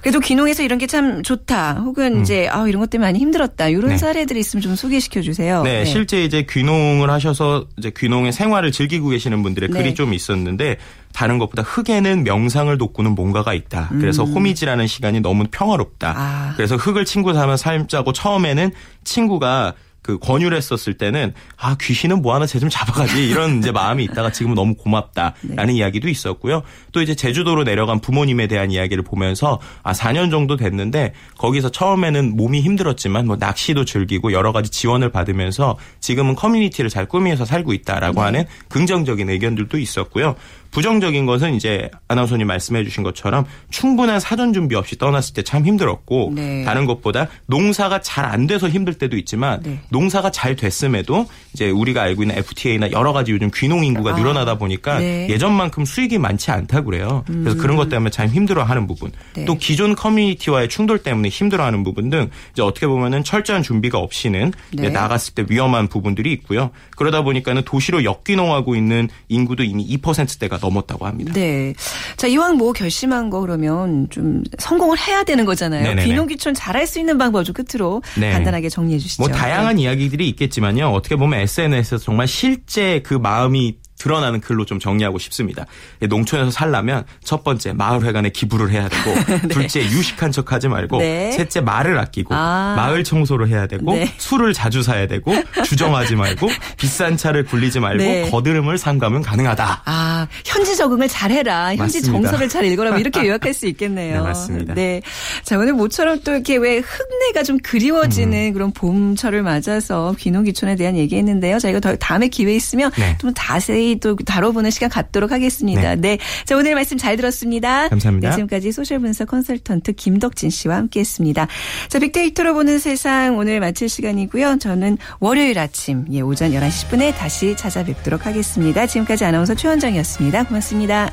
그래도 0.02 0.20
귀농에서 0.20 0.62
이런 0.62 0.78
게 0.78 0.85
참 0.87 1.22
좋다. 1.22 1.80
혹은 1.85 2.20
이제 2.20 2.46
아 2.48 2.68
이런 2.68 2.78
것 2.80 2.88
때문에 2.90 3.09
많이 3.09 3.18
힘들었다. 3.18 3.68
이런 3.68 3.84
음. 3.88 3.92
네. 3.92 3.99
사례들이 3.99 4.40
있으면 4.40 4.62
좀 4.62 4.77
소개시켜 4.77 5.20
주세요. 5.20 5.62
네, 5.62 5.85
실제 5.85 6.25
이제 6.25 6.47
귀농을 6.49 7.11
하셔서 7.11 7.66
이제 7.77 7.92
귀농의 7.97 8.33
생활을 8.33 8.73
즐기고 8.73 9.09
계시는 9.09 9.42
분들의 9.42 9.70
네. 9.70 9.79
글이 9.79 9.94
좀 9.94 10.14
있었는데 10.14 10.77
다른 11.12 11.38
것보다 11.38 11.62
흙에는 11.62 12.25
명상을 12.25 12.77
돋구는 12.77 13.14
뭔가가 13.14 13.55
있다. 13.55 13.90
그래서 14.01 14.25
호미지라는 14.25 14.87
시간이 14.87 15.20
너무 15.20 15.44
평화롭다. 15.51 16.11
음. 16.11 16.16
아. 16.16 16.53
그래서 16.57 16.77
흙을 16.77 17.05
친구 17.05 17.33
삼아 17.33 17.57
살자고 17.57 18.12
처음에는 18.12 18.70
친구가 19.05 19.75
그 20.04 20.18
권유를 20.18 20.54
했었을 20.56 20.94
때는 20.98 21.32
아 21.56 21.76
귀신은 21.80 22.20
뭐 22.20 22.34
하나 22.34 22.46
쟤 22.46 22.58
좀 22.64 22.68
잡아가지 22.68 23.26
이런 23.28 23.58
이제 23.58 23.72
마음이 23.72 24.04
있다가 24.04 24.30
지금은 24.30 24.54
너무 24.54 24.74
고맙다라는 24.74 25.66
네. 25.66 25.72
이야기도 25.72 26.08
있었고요. 26.08 26.62
또 26.92 27.00
이제 27.02 27.14
제주도로 27.14 27.64
내려간 27.64 28.00
부모님에 28.00 28.46
대한 28.46 28.70
이야기를 28.70 29.02
보면서 29.02 29.60
아 29.82 29.92
4년 29.92 30.30
정도 30.30 30.56
됐는데 30.56 31.14
거기서 31.38 31.70
처음에는 31.70 32.36
몸이 32.36 32.60
힘들었지만 32.60 33.26
뭐 33.26 33.36
낚시도 33.36 33.84
즐기고 33.84 34.32
여러 34.32 34.52
가지 34.52 34.70
지원을 34.70 35.10
받으면서 35.10 35.76
지금은 36.00 36.34
커뮤니티를 36.34 36.90
잘 36.90 37.06
꾸미면서 37.06 37.44
살고 37.44 37.72
있다라고 37.72 38.20
네. 38.20 38.20
하는 38.20 38.44
긍정적인 38.68 39.30
의견들도 39.30 39.78
있었고요. 39.78 40.36
부정적인 40.74 41.24
것은 41.24 41.54
이제 41.54 41.90
아나운서님 42.08 42.46
말씀해 42.48 42.84
주신 42.84 43.02
것처럼 43.04 43.46
충분한 43.70 44.20
사전 44.20 44.52
준비 44.52 44.74
없이 44.74 44.98
떠났을 44.98 45.32
때 45.34 45.44
참 45.44 45.64
힘들었고 45.66 46.32
네. 46.34 46.64
다른 46.64 46.84
것보다 46.87 47.28
농사가 47.46 48.00
잘 48.00 48.24
안 48.24 48.46
돼서 48.46 48.68
힘들 48.70 48.94
때도 48.94 49.18
있지만 49.18 49.60
네. 49.62 49.78
농사가 49.90 50.30
잘 50.30 50.56
됐음에도 50.56 51.28
이제 51.52 51.68
우리가 51.70 52.02
알고 52.02 52.22
있는 52.22 52.38
FTA나 52.38 52.90
여러 52.90 53.12
가지 53.12 53.32
요즘 53.32 53.50
귀농 53.54 53.84
인구가 53.84 54.14
아, 54.14 54.16
늘어나다 54.16 54.56
보니까 54.56 54.98
네. 54.98 55.28
예전만큼 55.28 55.84
수익이 55.84 56.16
많지 56.18 56.50
않다 56.50 56.80
그래요. 56.80 57.22
그래서 57.26 57.56
그런 57.58 57.76
것 57.76 57.90
때문에 57.90 58.08
참 58.10 58.28
힘들어하는 58.28 58.87
부분. 58.87 59.12
네. 59.37 59.44
또 59.44 59.56
기존 59.58 59.94
커뮤니티와의 59.94 60.68
충돌 60.70 60.98
때문에 61.02 61.28
힘들어하는 61.28 61.84
부분 61.84 62.08
등 62.08 62.30
이제 62.52 62.62
어떻게 62.62 62.87
보면은 62.87 63.22
철저한 63.22 63.62
준비가 63.62 63.98
없이는 63.98 64.52
네. 64.72 64.88
나갔을 64.88 65.34
때 65.34 65.44
위험한 65.46 65.88
부분들이 65.88 66.32
있고요. 66.32 66.70
그러다 66.96 67.22
보니까는 67.22 67.62
도시로 67.66 68.02
역귀농하고 68.04 68.74
있는 68.74 69.08
인구도 69.28 69.62
이미 69.64 69.87
2%대가 69.98 70.56
넘었다고 70.64 71.07
합니다. 71.07 71.33
네. 71.35 71.74
자, 72.16 72.27
이왕 72.27 72.57
뭐 72.57 72.72
결심한 72.72 73.31
거 73.31 73.40
그러면 73.40 74.09
좀 74.11 74.42
성공을 74.59 74.98
해야 74.98 75.22
되는 75.24 75.44
거잖아요. 75.44 75.83
네네네. 75.83 76.05
귀농 76.05 76.27
귀촌 76.27 76.55
잘할 76.55 76.87
수 76.87 76.98
있는 76.98 77.18
방법 77.18 77.44
좀 77.44 77.55
끝으로 77.55 78.03
네. 78.18 78.33
간단하게 78.33 78.68
정리해 78.68 78.98
주시죠. 78.98 79.22
뭐 79.22 79.31
다양한 79.31 79.79
이야기들이 79.79 80.29
있겠지만요. 80.31 80.88
어떻게 80.88 81.16
보면 81.16 81.40
SNS에서 81.40 81.98
정말 81.98 82.27
실제 82.27 83.00
그 83.00 83.14
마음이 83.14 83.77
드러나는 83.98 84.40
글로 84.40 84.64
좀 84.64 84.78
정리하고 84.78 85.18
싶습니다. 85.18 85.66
농촌에서 86.00 86.50
살려면 86.50 87.04
첫 87.22 87.44
번째 87.44 87.72
마을회관에 87.72 88.30
기부를 88.30 88.70
해야 88.70 88.88
되고 88.88 89.14
둘째 89.48 89.80
유식한 89.80 90.33
척하지 90.33 90.68
말고 90.68 90.98
네. 90.98 91.33
셋째 91.33 91.61
말을 91.61 91.98
아끼고 91.98 92.35
아. 92.35 92.74
마을 92.76 93.04
청소를 93.04 93.48
해야 93.48 93.66
되고 93.66 93.94
네. 93.94 94.12
술을 94.18 94.52
자주 94.52 94.83
사야 94.83 95.07
되고 95.07 95.35
주정하지 95.64 96.16
말고 96.16 96.48
비싼 96.76 97.16
차를 97.16 97.44
굴리지 97.44 97.80
말고 97.80 98.02
네. 98.02 98.30
거드름을 98.30 98.78
삼가면 98.78 99.22
가능하다. 99.22 99.83
아, 99.85 100.26
현지 100.44 100.76
적응을 100.76 101.09
잘해라. 101.09 101.76
현지 101.76 101.98
맞습니다. 101.98 102.12
정서를 102.12 102.48
잘 102.48 102.64
읽어라. 102.64 102.90
뭐 102.90 102.98
이렇게 102.98 103.20
요약할 103.26 103.54
수 103.54 103.66
있겠네요. 103.66 104.16
네, 104.16 104.20
맞습니다. 104.20 104.74
네. 104.74 105.00
자, 105.44 105.57
오늘 105.59 105.72
모처럼 105.72 106.20
또 106.24 106.33
이렇게 106.33 106.57
왜 106.57 106.78
흙내가 106.78 107.42
좀 107.42 107.59
그리워지는 107.59 108.48
음. 108.48 108.52
그런 108.52 108.72
봄철을 108.72 109.42
맞아서 109.42 110.14
귀농귀촌에 110.18 110.76
대한 110.76 110.96
얘기했는데요. 110.96 111.59
저희가 111.59 111.80
더 111.80 111.94
다음에 111.96 112.28
기회 112.28 112.54
있으면 112.54 112.90
네. 112.96 113.16
좀 113.20 113.33
자세히 113.35 113.84
또 114.01 114.16
다뤄보는 114.16 114.70
시간 114.70 114.88
갖도록 114.88 115.33
하겠습니다. 115.33 115.94
네. 115.94 116.18
자, 116.44 116.57
오늘 116.57 116.75
말씀 116.75 116.97
잘 116.97 117.16
들었습니다. 117.16 117.88
감사합니다. 117.88 118.31
네, 118.31 118.35
지금까지 118.35 118.73
소셜 118.73 118.99
분석 119.01 119.29
컨설턴트 119.29 119.92
김덕진 119.92 120.51
씨와 120.51 120.77
함께 120.77 121.01
했습니다. 121.01 121.47
자, 121.88 121.99
빅데이터로 121.99 122.55
보는 122.55 122.79
세상 122.79 123.37
오늘 123.37 123.61
마칠 123.61 123.88
시간이고요. 123.88 124.59
저는 124.59 124.99
월요일 125.20 125.59
아침, 125.59 126.05
예, 126.11 126.20
오전 126.20 126.53
11시 126.53 126.85
10분에 126.85 127.14
다시 127.16 127.57
찾아뵙도록 127.57 128.27
하겠습니다. 128.27 128.87
지금까지 128.87 129.25
아나운서 129.25 129.55
최원정이었습니다. 129.55 130.44
고맙습니다. 130.44 131.11